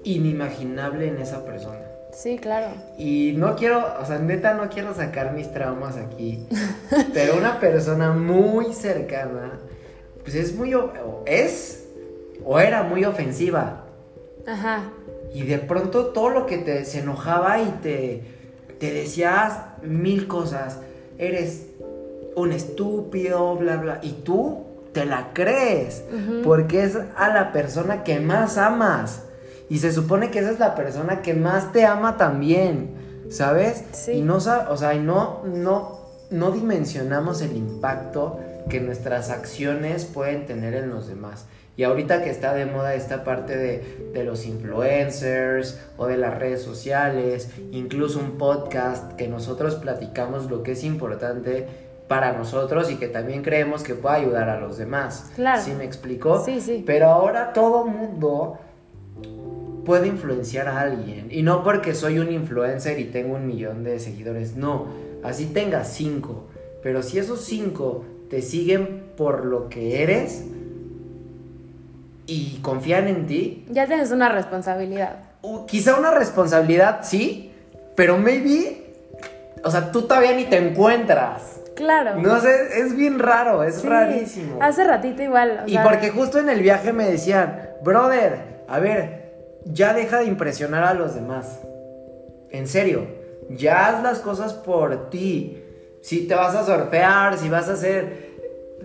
inimaginable 0.03 1.07
en 1.07 1.17
esa 1.17 1.45
persona. 1.45 1.90
Sí, 2.13 2.37
claro. 2.37 2.73
Y 2.97 3.33
no 3.37 3.55
quiero, 3.55 3.85
o 3.99 4.05
sea, 4.05 4.19
neta 4.19 4.53
no 4.53 4.69
quiero 4.69 4.93
sacar 4.93 5.33
mis 5.33 5.51
traumas 5.51 5.97
aquí, 5.97 6.45
pero 7.13 7.37
una 7.37 7.59
persona 7.59 8.11
muy 8.11 8.73
cercana, 8.73 9.59
pues 10.23 10.35
es 10.35 10.55
muy, 10.55 10.75
es, 11.25 11.85
o 12.45 12.59
era 12.59 12.83
muy 12.83 13.05
ofensiva. 13.05 13.85
Ajá. 14.45 14.91
Y 15.33 15.43
de 15.43 15.59
pronto 15.59 16.07
todo 16.07 16.29
lo 16.29 16.45
que 16.45 16.57
te 16.57 16.83
se 16.85 16.99
enojaba 16.99 17.59
y 17.59 17.69
te, 17.81 18.23
te 18.79 18.91
decías 18.91 19.59
mil 19.81 20.27
cosas, 20.27 20.79
eres 21.17 21.67
un 22.35 22.51
estúpido, 22.51 23.55
bla, 23.55 23.77
bla, 23.77 23.99
y 24.01 24.11
tú 24.23 24.65
te 24.91 25.05
la 25.05 25.29
crees, 25.33 26.03
porque 26.43 26.83
es 26.83 26.97
a 27.15 27.29
la 27.29 27.51
persona 27.51 28.03
que 28.03 28.19
más 28.19 28.57
amas. 28.57 29.23
Y 29.71 29.77
se 29.77 29.93
supone 29.93 30.31
que 30.31 30.39
esa 30.39 30.51
es 30.51 30.59
la 30.59 30.75
persona 30.75 31.21
que 31.21 31.33
más 31.33 31.71
te 31.71 31.85
ama 31.85 32.17
también, 32.17 32.89
¿sabes? 33.29 33.85
Sí. 33.93 34.11
Y 34.11 34.21
no, 34.21 34.35
o 34.35 34.41
sea, 34.77 34.93
no, 34.95 35.43
no, 35.45 35.97
no 36.29 36.51
dimensionamos 36.51 37.41
el 37.41 37.55
impacto 37.55 38.37
que 38.67 38.81
nuestras 38.81 39.29
acciones 39.29 40.03
pueden 40.03 40.45
tener 40.45 40.73
en 40.73 40.89
los 40.89 41.07
demás. 41.07 41.45
Y 41.77 41.83
ahorita 41.83 42.21
que 42.21 42.29
está 42.29 42.53
de 42.53 42.65
moda 42.65 42.95
esta 42.95 43.23
parte 43.23 43.55
de, 43.55 44.11
de, 44.13 44.25
los 44.25 44.45
influencers 44.45 45.79
o 45.95 46.05
de 46.05 46.17
las 46.17 46.37
redes 46.37 46.61
sociales, 46.61 47.47
incluso 47.71 48.19
un 48.19 48.37
podcast 48.37 49.13
que 49.13 49.29
nosotros 49.29 49.75
platicamos 49.75 50.51
lo 50.51 50.63
que 50.63 50.73
es 50.73 50.83
importante 50.83 51.65
para 52.09 52.33
nosotros 52.33 52.91
y 52.91 52.97
que 52.97 53.07
también 53.07 53.41
creemos 53.41 53.83
que 53.83 53.95
puede 53.95 54.17
ayudar 54.17 54.49
a 54.49 54.59
los 54.59 54.77
demás. 54.77 55.31
Claro. 55.35 55.61
¿Sí 55.61 55.71
me 55.71 55.85
explico? 55.85 56.43
Sí, 56.43 56.59
sí. 56.59 56.83
Pero 56.85 57.07
ahora 57.07 57.53
todo 57.53 57.85
mundo 57.85 58.59
puede 59.85 60.07
influenciar 60.07 60.67
a 60.67 60.81
alguien. 60.81 61.27
Y 61.29 61.43
no 61.43 61.63
porque 61.63 61.93
soy 61.93 62.19
un 62.19 62.31
influencer 62.31 62.99
y 62.99 63.05
tengo 63.05 63.35
un 63.35 63.47
millón 63.47 63.83
de 63.83 63.99
seguidores, 63.99 64.55
no. 64.55 64.87
Así 65.23 65.45
tengas 65.47 65.93
cinco. 65.93 66.47
Pero 66.81 67.03
si 67.03 67.19
esos 67.19 67.41
cinco 67.41 68.05
te 68.29 68.41
siguen 68.41 69.03
por 69.17 69.45
lo 69.45 69.69
que 69.69 70.03
eres 70.03 70.45
y 72.25 72.59
confían 72.61 73.07
en 73.07 73.27
ti. 73.27 73.65
Ya 73.69 73.87
tienes 73.87 74.11
una 74.11 74.29
responsabilidad. 74.29 75.17
quizá 75.67 75.99
una 75.99 76.11
responsabilidad, 76.11 77.01
sí, 77.03 77.51
pero 77.95 78.17
maybe, 78.17 78.93
o 79.63 79.69
sea, 79.69 79.91
tú 79.91 80.03
todavía 80.03 80.33
ni 80.33 80.45
te 80.45 80.57
encuentras. 80.57 81.59
Claro. 81.75 82.21
No 82.21 82.39
sé, 82.39 82.79
es 82.79 82.95
bien 82.95 83.19
raro, 83.19 83.63
es 83.63 83.83
rarísimo. 83.83 84.59
Hace 84.61 84.83
ratito 84.83 85.23
igual. 85.23 85.63
y 85.67 85.77
porque 85.79 86.09
justo 86.09 86.39
en 86.39 86.49
el 86.49 86.61
viaje 86.61 86.93
me 86.93 87.09
decían, 87.09 87.69
brother, 87.83 88.63
a 88.67 88.79
ver, 88.79 89.20
ya 89.65 89.93
deja 89.93 90.19
de 90.19 90.25
impresionar 90.25 90.83
a 90.83 90.93
los 90.93 91.15
demás. 91.15 91.59
En 92.49 92.67
serio, 92.67 93.05
ya 93.49 93.87
haz 93.87 94.03
las 94.03 94.19
cosas 94.19 94.53
por 94.53 95.09
ti. 95.09 95.63
Si 96.01 96.27
te 96.27 96.35
vas 96.35 96.55
a 96.55 96.65
surfear, 96.65 97.37
si 97.37 97.49
vas 97.49 97.69
a 97.69 97.73
hacer 97.73 98.31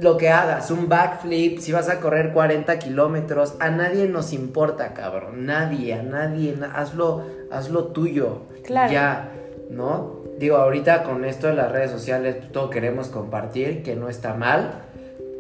lo 0.00 0.16
que 0.18 0.28
hagas, 0.28 0.70
un 0.70 0.88
backflip, 0.88 1.58
si 1.58 1.72
vas 1.72 1.88
a 1.88 2.00
correr 2.00 2.32
40 2.32 2.78
kilómetros, 2.78 3.54
a 3.60 3.70
nadie 3.70 4.06
nos 4.06 4.32
importa, 4.32 4.92
cabrón. 4.92 5.46
Nadie, 5.46 5.94
a 5.94 6.02
nadie, 6.02 6.54
hazlo, 6.74 7.24
hazlo 7.50 7.86
tuyo. 7.86 8.42
Claro. 8.62 8.92
Ya, 8.92 9.32
¿no? 9.70 10.26
digo, 10.38 10.56
ahorita 10.56 11.02
con 11.02 11.24
esto 11.24 11.46
de 11.48 11.54
las 11.54 11.72
redes 11.72 11.90
sociales, 11.90 12.52
todo 12.52 12.70
queremos 12.70 13.08
compartir, 13.08 13.82
que 13.82 13.96
no 13.96 14.08
está 14.08 14.34
mal, 14.34 14.82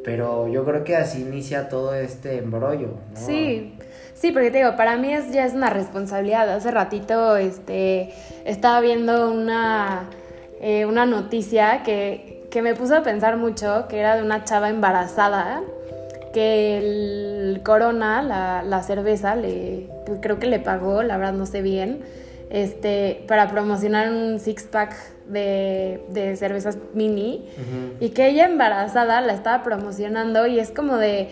pero 0.04 0.48
yo 0.48 0.64
creo 0.64 0.84
que 0.84 0.96
así 0.96 1.22
inicia 1.22 1.68
todo 1.68 1.94
este 1.94 2.38
embrollo. 2.38 2.90
Sí, 3.14 3.78
sí, 4.16 4.32
porque 4.32 4.50
te 4.50 4.58
digo, 4.58 4.76
para 4.76 4.96
mí 4.96 5.12
es, 5.12 5.30
ya 5.30 5.44
es 5.44 5.54
una 5.54 5.70
responsabilidad. 5.70 6.48
Hace 6.50 6.72
ratito 6.72 7.36
este, 7.36 8.12
estaba 8.44 8.80
viendo 8.80 9.30
una, 9.30 10.08
eh, 10.60 10.84
una 10.86 11.06
noticia 11.06 11.82
que, 11.84 12.46
que 12.50 12.62
me 12.62 12.74
puso 12.74 12.96
a 12.96 13.02
pensar 13.02 13.36
mucho, 13.36 13.86
que 13.88 14.00
era 14.00 14.16
de 14.16 14.22
una 14.22 14.44
chava 14.44 14.68
embarazada 14.68 15.62
que 16.36 16.76
el 16.76 17.62
Corona, 17.62 18.20
la, 18.20 18.62
la 18.62 18.82
cerveza, 18.82 19.36
le, 19.36 19.88
pues, 20.04 20.18
creo 20.20 20.38
que 20.38 20.46
le 20.46 20.58
pagó, 20.58 21.02
la 21.02 21.16
verdad 21.16 21.32
no 21.32 21.46
sé 21.46 21.62
bien, 21.62 22.00
este, 22.50 23.24
para 23.26 23.48
promocionar 23.50 24.10
un 24.10 24.38
six-pack 24.38 24.94
de, 25.26 26.34
cervezas 26.36 26.76
mini 26.92 27.48
y 28.00 28.10
que 28.10 28.28
ella 28.28 28.44
embarazada 28.44 29.20
la 29.22 29.32
estaba 29.32 29.62
promocionando 29.62 30.46
y 30.46 30.60
es 30.60 30.70
como 30.70 30.98
de, 30.98 31.30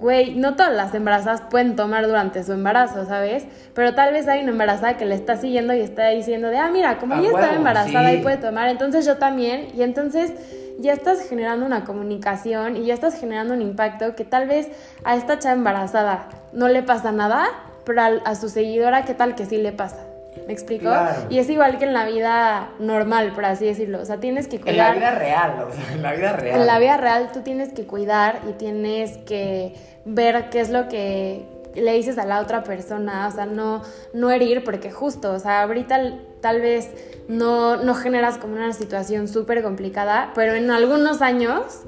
güey, 0.00 0.34
no 0.34 0.56
todas 0.56 0.72
las 0.72 0.94
embarazadas 0.94 1.42
pueden 1.42 1.76
tomar 1.76 2.06
durante 2.06 2.42
su 2.42 2.52
embarazo, 2.52 3.04
¿sabes? 3.04 3.44
Pero 3.74 3.94
tal 3.94 4.12
vez 4.12 4.26
hay 4.28 4.42
una 4.42 4.52
embarazada 4.52 4.96
que 4.96 5.04
le 5.04 5.14
está 5.14 5.36
siguiendo 5.36 5.74
y 5.74 5.80
está 5.80 6.08
diciendo 6.08 6.48
de, 6.48 6.58
ah, 6.58 6.70
mira, 6.72 6.98
como 6.98 7.14
ella 7.14 7.28
estaba 7.28 7.54
embarazada 7.54 8.12
y 8.12 8.22
puede 8.22 8.38
tomar, 8.38 8.68
entonces 8.68 9.04
yo 9.04 9.18
también, 9.18 9.68
y 9.76 9.82
entonces 9.82 10.32
ya 10.78 10.94
estás 10.94 11.28
generando 11.28 11.66
una 11.66 11.84
comunicación 11.84 12.76
y 12.76 12.86
ya 12.86 12.94
estás 12.94 13.20
generando 13.20 13.52
un 13.52 13.60
impacto 13.60 14.16
que 14.16 14.24
tal 14.24 14.48
vez 14.48 14.68
a 15.04 15.14
esta 15.14 15.38
chava 15.38 15.54
embarazada 15.54 16.28
no 16.52 16.68
le 16.68 16.82
pasa 16.82 17.12
nada, 17.12 17.46
pero 17.84 18.02
a 18.24 18.34
su 18.34 18.48
seguidora, 18.48 19.04
¿qué 19.04 19.14
tal 19.14 19.34
que 19.34 19.44
sí 19.44 19.58
le 19.58 19.72
pasa? 19.72 20.09
¿Me 20.46 20.52
explico? 20.52 20.90
Y 21.28 21.38
es 21.38 21.50
igual 21.50 21.78
que 21.78 21.84
en 21.84 21.92
la 21.92 22.06
vida 22.06 22.70
normal, 22.78 23.32
por 23.34 23.44
así 23.44 23.66
decirlo. 23.66 24.00
O 24.00 24.04
sea, 24.04 24.18
tienes 24.18 24.48
que 24.48 24.60
cuidar. 24.60 24.94
En 24.94 25.00
la 25.00 25.10
vida 25.10 25.18
real, 25.18 25.66
o 25.68 25.72
sea, 25.72 25.92
en 25.92 26.02
la 26.02 26.12
vida 26.12 26.32
real. 26.32 26.60
En 26.60 26.66
la 26.66 26.78
vida 26.78 26.96
real 26.96 27.30
tú 27.32 27.40
tienes 27.40 27.72
que 27.72 27.86
cuidar 27.86 28.40
y 28.48 28.52
tienes 28.52 29.18
que 29.18 29.74
ver 30.04 30.50
qué 30.50 30.60
es 30.60 30.70
lo 30.70 30.88
que 30.88 31.44
le 31.74 31.92
dices 31.94 32.18
a 32.18 32.24
la 32.24 32.40
otra 32.40 32.64
persona, 32.64 33.28
o 33.28 33.30
sea, 33.30 33.46
no, 33.46 33.82
no 34.12 34.30
herir, 34.30 34.64
porque 34.64 34.90
justo, 34.90 35.32
o 35.32 35.38
sea, 35.38 35.62
ahorita 35.62 36.00
tal 36.40 36.60
vez 36.60 36.90
no, 37.28 37.76
no 37.76 37.94
generas 37.94 38.38
como 38.38 38.54
una 38.54 38.72
situación 38.72 39.28
súper 39.28 39.62
complicada, 39.62 40.32
pero 40.34 40.54
en 40.54 40.70
algunos 40.70 41.22
años 41.22 41.82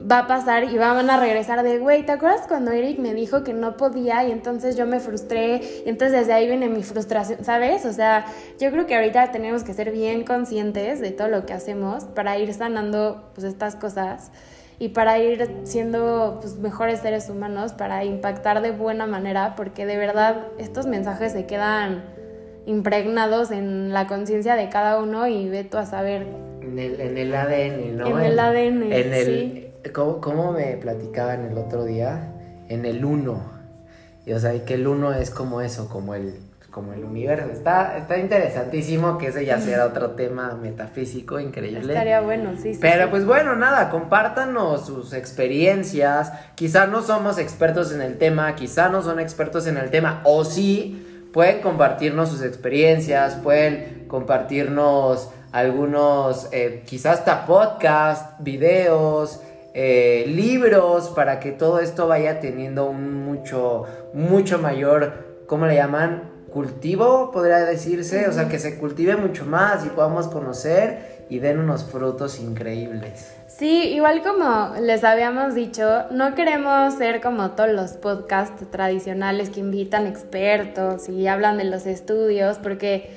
va 0.00 0.20
a 0.20 0.26
pasar 0.26 0.64
y 0.64 0.78
van 0.78 1.10
a 1.10 1.18
regresar 1.18 1.62
de, 1.62 1.78
güey, 1.78 2.06
¿te 2.06 2.12
acuerdas 2.12 2.46
cuando 2.46 2.70
Eric 2.70 2.98
me 2.98 3.14
dijo 3.14 3.42
que 3.42 3.52
no 3.52 3.76
podía 3.76 4.24
y 4.24 4.30
entonces 4.30 4.76
yo 4.76 4.86
me 4.86 5.00
frustré 5.00 5.60
y 5.84 5.88
entonces 5.88 6.20
desde 6.20 6.32
ahí 6.32 6.46
viene 6.46 6.68
mi 6.68 6.82
frustración, 6.82 7.44
¿sabes? 7.44 7.84
O 7.84 7.92
sea, 7.92 8.26
yo 8.60 8.70
creo 8.70 8.86
que 8.86 8.94
ahorita 8.94 9.32
tenemos 9.32 9.64
que 9.64 9.74
ser 9.74 9.90
bien 9.90 10.24
conscientes 10.24 11.00
de 11.00 11.10
todo 11.10 11.28
lo 11.28 11.46
que 11.46 11.52
hacemos 11.52 12.04
para 12.04 12.38
ir 12.38 12.54
sanando 12.54 13.30
pues 13.34 13.44
estas 13.44 13.74
cosas 13.74 14.30
y 14.78 14.90
para 14.90 15.18
ir 15.18 15.50
siendo 15.64 16.38
pues, 16.40 16.58
mejores 16.58 17.00
seres 17.00 17.28
humanos, 17.28 17.72
para 17.72 18.04
impactar 18.04 18.62
de 18.62 18.70
buena 18.70 19.06
manera, 19.06 19.56
porque 19.56 19.84
de 19.84 19.96
verdad 19.96 20.46
estos 20.58 20.86
mensajes 20.86 21.32
se 21.32 21.46
quedan 21.46 22.04
impregnados 22.66 23.50
en 23.50 23.92
la 23.92 24.06
conciencia 24.06 24.54
de 24.54 24.68
cada 24.68 25.00
uno 25.00 25.26
y 25.26 25.48
ve 25.48 25.64
tú 25.64 25.78
a 25.78 25.86
saber. 25.86 26.26
En 26.62 26.78
el, 26.78 27.00
en 27.00 27.18
el 27.18 27.34
ADN, 27.34 27.96
¿no? 27.96 28.06
En 28.06 28.20
el 28.20 28.38
ADN, 28.38 28.82
en 28.92 29.12
el, 29.12 29.26
sí. 29.26 29.67
¿Cómo, 29.92 30.20
¿Cómo 30.20 30.52
me 30.52 30.76
platicaban 30.76 31.44
el 31.46 31.58
otro 31.58 31.84
día? 31.84 32.32
En 32.68 32.84
el 32.84 33.04
uno. 33.04 33.40
Y 34.26 34.32
o 34.32 34.38
sea, 34.38 34.64
que 34.64 34.74
el 34.74 34.86
uno 34.86 35.14
es 35.14 35.30
como 35.30 35.60
eso, 35.60 35.88
como 35.88 36.14
el 36.14 36.34
como 36.70 36.92
el 36.92 37.04
universo. 37.04 37.50
Está, 37.50 37.96
está 37.96 38.18
interesantísimo, 38.18 39.18
que 39.18 39.28
ese 39.28 39.44
ya 39.44 39.60
será 39.60 39.86
otro 39.86 40.12
tema 40.12 40.56
metafísico 40.60 41.40
increíble. 41.40 41.92
Estaría 41.92 42.20
bueno, 42.20 42.52
sí. 42.56 42.74
sí 42.74 42.78
Pero 42.80 43.10
pues 43.10 43.24
bueno, 43.24 43.56
nada, 43.56 43.90
compártanos 43.90 44.86
sus 44.86 45.12
experiencias. 45.12 46.32
Quizá 46.54 46.86
no 46.86 47.02
somos 47.02 47.38
expertos 47.38 47.92
en 47.92 48.00
el 48.00 48.18
tema, 48.18 48.54
quizá 48.54 48.88
no 48.88 49.02
son 49.02 49.18
expertos 49.18 49.66
en 49.66 49.76
el 49.76 49.90
tema, 49.90 50.20
o 50.24 50.44
sí, 50.44 51.28
pueden 51.32 51.60
compartirnos 51.62 52.28
sus 52.28 52.42
experiencias, 52.42 53.34
pueden 53.36 54.04
compartirnos 54.08 55.30
algunos, 55.52 56.48
eh, 56.52 56.82
quizás 56.86 57.20
hasta 57.20 57.46
podcast, 57.46 58.38
videos. 58.40 59.40
Eh, 59.80 60.24
libros 60.26 61.10
para 61.10 61.38
que 61.38 61.52
todo 61.52 61.78
esto 61.78 62.08
vaya 62.08 62.40
teniendo 62.40 62.86
un 62.86 63.14
mucho, 63.14 63.84
mucho 64.12 64.58
mayor, 64.58 65.44
¿cómo 65.46 65.66
le 65.66 65.76
llaman? 65.76 66.36
cultivo, 66.52 67.30
podría 67.30 67.58
decirse, 67.58 68.26
o 68.26 68.32
sea, 68.32 68.48
que 68.48 68.58
se 68.58 68.78
cultive 68.78 69.16
mucho 69.16 69.44
más 69.44 69.84
y 69.86 69.90
podamos 69.90 70.28
conocer 70.28 71.26
y 71.28 71.38
den 71.40 71.58
unos 71.58 71.84
frutos 71.84 72.40
increíbles. 72.40 73.34
Sí, 73.46 73.90
igual 73.94 74.22
como 74.22 74.74
les 74.80 75.04
habíamos 75.04 75.54
dicho, 75.54 76.04
no 76.10 76.34
queremos 76.34 76.94
ser 76.94 77.20
como 77.20 77.50
todos 77.52 77.70
los 77.70 77.92
podcasts 77.92 78.68
tradicionales 78.70 79.50
que 79.50 79.60
invitan 79.60 80.06
expertos 80.06 81.08
y 81.08 81.26
hablan 81.26 81.58
de 81.58 81.64
los 81.64 81.86
estudios, 81.86 82.58
porque 82.58 83.10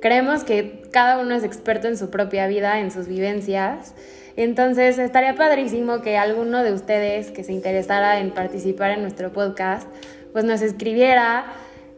creemos 0.00 0.44
que 0.44 0.82
cada 0.90 1.18
uno 1.18 1.34
es 1.34 1.44
experto 1.44 1.88
en 1.88 1.96
su 1.96 2.10
propia 2.10 2.46
vida, 2.46 2.80
en 2.80 2.90
sus 2.90 3.06
vivencias. 3.06 3.94
Entonces, 4.38 4.98
estaría 4.98 5.34
padrísimo 5.34 6.00
que 6.00 6.16
alguno 6.16 6.62
de 6.62 6.72
ustedes 6.72 7.32
que 7.32 7.42
se 7.42 7.52
interesara 7.52 8.20
en 8.20 8.30
participar 8.30 8.92
en 8.92 9.02
nuestro 9.02 9.32
podcast, 9.32 9.88
pues 10.32 10.44
nos 10.44 10.62
escribiera 10.62 11.46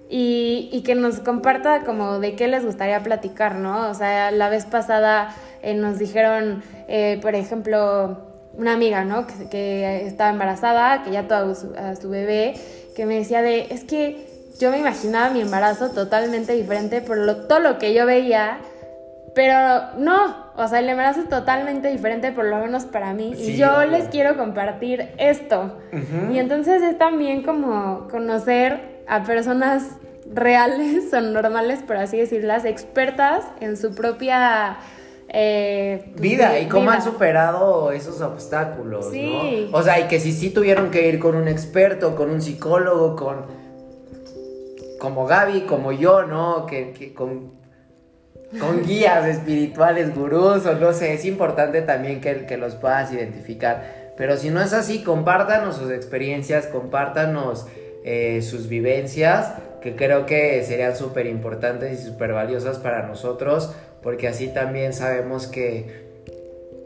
y, 0.09 0.83
que 0.87 0.95
nos 0.95 1.21
comparta 1.21 1.85
como 1.85 2.19
de 2.19 2.37
qué 2.37 2.49
les 2.49 2.65
gustaría 2.65 3.03
platicar, 3.03 3.57
¿no? 3.57 3.91
O 3.91 3.93
sea, 3.93 4.31
la 4.31 4.49
vez 4.49 4.65
pasada 4.65 5.37
eh, 5.61 5.75
nos 5.75 5.99
dijeron, 5.99 6.63
eh, 6.89 7.19
por 7.21 7.35
ejemplo, 7.35 8.17
una 8.55 8.73
amiga, 8.73 9.05
¿no? 9.05 9.27
Que, 9.51 10.07
estaba 10.07 10.31
embarazada, 10.31 11.03
que 11.03 11.11
ya 11.11 11.29
tuvo 11.29 11.53
a 11.79 11.95
su 11.95 12.09
bebé, 12.09 12.55
que 12.97 13.05
me 13.05 13.17
decía 13.17 13.43
de, 13.43 13.67
es 13.69 13.85
que 13.85 14.27
yo 14.59 14.71
me 14.71 14.79
imaginaba 14.79 15.29
mi 15.29 15.43
embarazo 15.43 15.91
totalmente 15.91 16.55
diferente 16.55 17.03
por 17.03 17.19
lo, 17.19 17.37
todo 17.49 17.59
lo 17.59 17.77
que 17.77 17.93
yo 17.93 18.07
veía, 18.07 18.61
pero 19.35 19.93
no, 19.99 20.50
o 20.61 20.69
sea, 20.69 20.81
el 20.81 20.89
embarazo 20.89 21.21
es 21.21 21.29
totalmente 21.29 21.89
diferente, 21.89 22.33
por 22.33 22.45
lo 22.45 22.59
menos 22.59 22.85
para 22.85 23.15
mí, 23.15 23.33
y 23.37 23.57
yo 23.57 23.85
les 23.85 24.09
quiero 24.09 24.37
compartir 24.37 25.09
esto. 25.19 25.79
Y 26.31 26.39
entonces 26.39 26.83
es 26.83 26.99
también 26.99 27.43
como 27.43 28.09
conocer 28.09 29.03
a 29.09 29.23
personas 29.23 29.85
reales 30.33 31.13
o 31.13 31.21
normales, 31.21 31.81
por 31.83 31.97
así 31.97 32.19
decirlas, 32.19 32.65
expertas 32.65 33.45
en 33.61 33.77
su 33.77 33.95
propia 33.95 34.77
eh, 35.29 36.11
pues, 36.13 36.21
vida 36.21 36.59
y 36.59 36.67
cómo 36.67 36.91
han 36.91 37.03
superado 37.03 37.93
esos 37.93 38.21
obstáculos, 38.21 39.11
sí. 39.11 39.69
¿no? 39.71 39.79
O 39.79 39.83
sea, 39.83 39.99
y 39.99 40.09
que 40.09 40.21
si 40.21 40.33
sí 40.33 40.51
tuvieron 40.51 40.91
que 40.91 41.09
ir 41.09 41.19
con 41.19 41.37
un 41.37 41.49
experto, 41.49 42.15
con 42.17 42.31
un 42.31 42.43
psicólogo, 42.43 43.17
con 43.17 43.61
como 44.99 45.27
Gaby, 45.27 45.63
como 45.63 45.93
yo, 45.93 46.25
¿no? 46.25 46.67
Que, 46.67 47.13
con, 47.17 47.60
con 48.59 48.85
guías 48.85 49.27
espirituales, 49.27 50.15
gurús, 50.15 50.67
o 50.67 50.75
no 50.75 50.93
sé, 50.93 51.15
es 51.15 51.25
importante 51.25 51.83
también 51.83 52.21
que, 52.21 52.47
que 52.47 52.57
los 52.57 52.75
puedas 52.75 53.13
identificar. 53.13 54.13
Pero 54.17 54.37
si 54.37 54.51
no 54.51 54.61
es 54.61 54.73
así, 54.73 55.03
compártanos 55.03 55.77
sus 55.77 55.91
experiencias, 55.91 56.67
compártanos 56.67 57.67
eh, 58.03 58.41
sus 58.43 58.69
vivencias, 58.69 59.55
que 59.81 59.95
creo 59.95 60.27
que 60.27 60.63
serían 60.65 60.97
súper 60.97 61.27
importantes 61.27 62.01
y 62.01 62.03
súper 62.03 62.33
valiosas 62.33 62.79
para 62.79 63.07
nosotros, 63.07 63.75
porque 64.03 64.27
así 64.29 64.49
también 64.49 64.93
sabemos 64.93 65.47
que, 65.47 66.09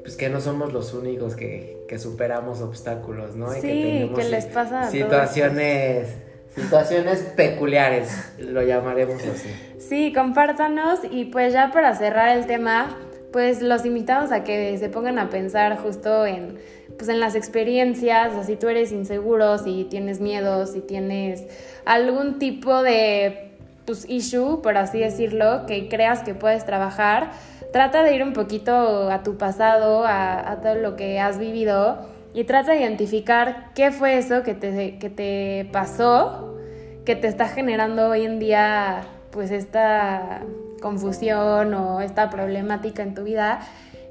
pues 0.03 0.17
que 0.17 0.29
no 0.29 0.41
somos 0.41 0.73
los 0.73 0.93
únicos 0.93 1.37
que, 1.37 1.73
superamos 1.97 2.61
obstáculos, 2.61 3.37
¿no? 3.37 3.57
y 3.57 3.61
que, 3.61 3.69
tenemos 3.69 4.25
les 4.29 4.47
pasa 4.47 4.91
situaciones, 4.91 6.09
situaciones 6.55 7.21
peculiares, 7.37 8.33
lo 8.39 8.63
llamaremos 8.63 9.23
así. 9.27 9.51
Sí, 9.79 10.13
compártanos 10.13 11.01
y 11.11 11.27
pues 11.27 11.53
ya 11.53 11.71
para 11.73 11.95
cerrar 11.95 12.37
el 12.37 12.47
tema, 12.47 12.97
pues 13.33 13.61
los 13.61 13.85
invitamos 13.85 14.33
a 14.33 14.45
que 14.45 14.77
se 14.79 14.89
pongan 14.89 15.19
a 15.19 15.31
pensar 15.31 15.77
justo 15.79 16.25
en 16.27 16.59
pues 16.97 17.09
en 17.09 17.21
las 17.21 17.35
experiencias, 17.35 18.35
o 18.35 18.45
si 18.45 18.57
tú 18.57 18.69
eres 18.69 18.93
inseguro, 18.93 19.59
si 19.59 19.85
tienes 19.85 20.21
miedo, 20.21 20.67
si 20.67 20.81
tienes 20.81 21.45
algún 21.85 22.39
tipo 22.39 22.83
de 22.83 23.53
pues, 23.85 24.09
issue, 24.09 24.61
por 24.63 24.77
así 24.77 25.01
decirlo, 25.01 25.67
que 25.67 25.89
creas 25.89 26.23
que 26.23 26.35
puedes 26.35 26.65
trabajar, 26.65 27.33
trata 27.73 28.03
de 28.03 28.15
ir 28.15 28.23
un 28.23 28.33
poquito 28.33 29.11
a 29.11 29.23
tu 29.23 29.37
pasado, 29.37 30.05
a, 30.07 30.59
todo 30.63 30.77
lo 30.77 30.97
que 30.97 31.19
has 31.19 31.39
vivido 31.39 32.14
y 32.35 32.45
trata 32.45 32.73
de 32.73 32.81
identificar 32.81 33.71
qué 33.75 33.91
fue 33.93 34.19
eso 34.19 34.43
que 34.43 34.55
te, 34.55 34.99
que 34.99 35.09
te 35.09 35.71
pasó, 35.73 36.59
que 37.07 37.17
te 37.17 37.29
está 37.29 37.49
generando 37.49 38.09
hoy 38.09 38.25
en 38.25 38.39
día 38.39 39.05
pues 39.31 39.51
esta 39.51 40.43
confusión 40.83 41.73
o 41.73 42.01
esta 42.03 42.29
problemática 42.29 43.03
en 43.03 43.15
tu 43.15 43.23
vida 43.23 43.61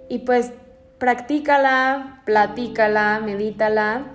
y 0.10 0.20
pues 0.20 0.52
practícala, 0.98 2.22
platícala, 2.26 3.20
medítala, 3.20 4.06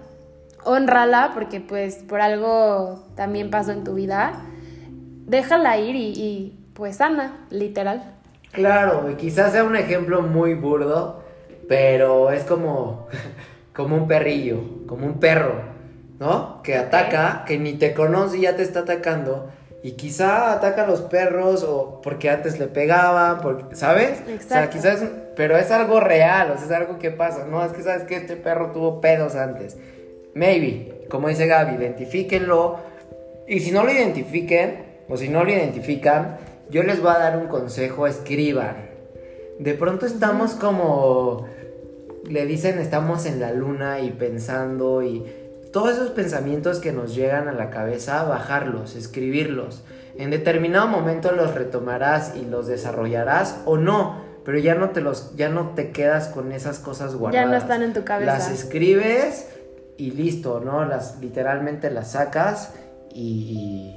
honrala, 0.64 1.32
porque 1.34 1.60
pues 1.60 1.96
por 1.96 2.20
algo 2.20 3.04
también 3.14 3.50
pasó 3.50 3.72
en 3.72 3.84
tu 3.84 3.94
vida. 3.94 4.32
Déjala 5.26 5.76
ir 5.78 5.96
y, 5.96 6.58
pues 6.74 6.96
sana, 6.96 7.46
literal. 7.50 8.14
Claro, 8.52 9.10
y 9.10 9.16
quizás 9.16 9.52
sea 9.52 9.64
un 9.64 9.76
ejemplo 9.76 10.22
muy 10.22 10.54
burdo, 10.54 11.22
pero 11.68 12.30
es 12.30 12.44
como, 12.44 13.06
como 13.78 13.94
un 13.94 14.08
perrillo, 14.08 14.86
como 14.88 15.06
un 15.06 15.20
perro, 15.20 15.54
¿no? 16.18 16.64
Que 16.64 16.74
ataca, 16.74 17.44
que 17.46 17.58
ni 17.58 17.74
te 17.74 17.94
conoce 17.94 18.38
y 18.38 18.40
ya 18.40 18.56
te 18.56 18.64
está 18.64 18.80
atacando 18.80 19.52
y 19.84 19.92
quizá 19.92 20.52
ataca 20.52 20.82
a 20.82 20.86
los 20.88 21.02
perros 21.02 21.62
o 21.62 22.00
porque 22.02 22.28
antes 22.28 22.58
le 22.58 22.66
pegaban, 22.66 23.40
porque, 23.40 23.76
¿sabes? 23.76 24.20
Exacto. 24.26 24.46
O 24.46 24.48
sea, 24.48 24.70
quizás, 24.70 25.04
pero 25.36 25.56
es 25.56 25.70
algo 25.70 26.00
real, 26.00 26.50
o 26.50 26.56
sea, 26.56 26.66
es 26.66 26.72
algo 26.72 26.98
que 26.98 27.12
pasa. 27.12 27.46
No, 27.48 27.64
es 27.64 27.70
que 27.70 27.84
sabes 27.84 28.02
que 28.02 28.16
este 28.16 28.34
perro 28.34 28.72
tuvo 28.72 29.00
pedos 29.00 29.36
antes. 29.36 29.76
Maybe, 30.34 31.06
como 31.08 31.28
dice 31.28 31.46
Gaby, 31.46 31.76
identifíquenlo. 31.76 32.80
Y 33.46 33.60
si 33.60 33.70
no 33.70 33.84
lo 33.84 33.92
identifiquen, 33.92 34.86
o 35.08 35.16
si 35.16 35.28
no 35.28 35.44
lo 35.44 35.52
identifican, 35.52 36.38
yo 36.68 36.82
les 36.82 37.00
voy 37.00 37.12
a 37.12 37.18
dar 37.18 37.36
un 37.36 37.46
consejo, 37.46 38.08
escriban. 38.08 38.88
De 39.60 39.74
pronto 39.74 40.04
estamos 40.04 40.54
como, 40.54 41.46
le 42.28 42.46
dicen, 42.46 42.78
estamos 42.78 43.26
en 43.26 43.40
la 43.40 43.52
luna 43.52 44.00
y 44.00 44.10
pensando 44.10 45.02
y 45.02 45.24
todos 45.72 45.92
esos 45.92 46.10
pensamientos 46.10 46.78
que 46.78 46.92
nos 46.92 47.14
llegan 47.14 47.48
a 47.48 47.52
la 47.52 47.70
cabeza, 47.70 48.22
bajarlos, 48.24 48.96
escribirlos. 48.96 49.82
En 50.16 50.30
determinado 50.30 50.88
momento 50.88 51.32
los 51.32 51.54
retomarás 51.54 52.34
y 52.36 52.44
los 52.44 52.66
desarrollarás 52.66 53.60
o 53.66 53.76
no, 53.76 54.22
pero 54.44 54.58
ya 54.58 54.74
no 54.74 54.90
te 54.90 55.00
los 55.00 55.36
ya 55.36 55.48
no 55.48 55.70
te 55.70 55.90
quedas 55.90 56.28
con 56.28 56.52
esas 56.52 56.78
cosas 56.78 57.14
guardadas. 57.14 57.46
Ya 57.46 57.50
no 57.50 57.56
están 57.56 57.82
en 57.82 57.92
tu 57.92 58.04
cabeza. 58.04 58.32
Las 58.32 58.50
escribes 58.50 59.48
y 59.96 60.12
listo, 60.12 60.60
¿no? 60.60 60.84
Las 60.84 61.18
literalmente 61.20 61.90
las 61.90 62.12
sacas 62.12 62.72
y, 63.12 63.94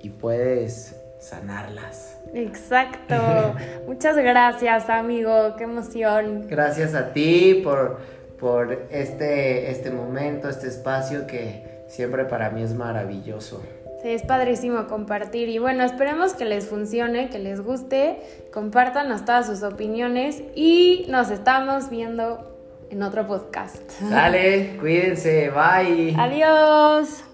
y 0.00 0.10
puedes 0.10 0.94
sanarlas. 1.24 2.18
Exacto. 2.34 3.14
Muchas 3.86 4.16
gracias, 4.16 4.88
amigo. 4.90 5.54
Qué 5.56 5.64
emoción. 5.64 6.46
Gracias 6.48 6.94
a 6.94 7.12
ti 7.12 7.60
por 7.64 7.98
por 8.44 8.86
este, 8.90 9.70
este 9.70 9.90
momento, 9.90 10.50
este 10.50 10.68
espacio 10.68 11.26
que 11.26 11.84
siempre 11.88 12.26
para 12.26 12.50
mí 12.50 12.62
es 12.62 12.74
maravilloso. 12.74 13.62
Sí, 14.02 14.10
es 14.10 14.22
padrísimo 14.22 14.86
compartir 14.86 15.48
y 15.48 15.58
bueno, 15.58 15.82
esperemos 15.82 16.34
que 16.34 16.44
les 16.44 16.66
funcione, 16.66 17.30
que 17.30 17.38
les 17.38 17.62
guste, 17.62 18.18
compártanos 18.52 19.24
todas 19.24 19.46
sus 19.46 19.62
opiniones 19.62 20.42
y 20.54 21.06
nos 21.08 21.30
estamos 21.30 21.88
viendo 21.88 22.54
en 22.90 23.02
otro 23.02 23.26
podcast. 23.26 23.98
Dale, 24.10 24.76
cuídense, 24.78 25.50
bye. 25.50 26.14
Adiós. 26.18 27.24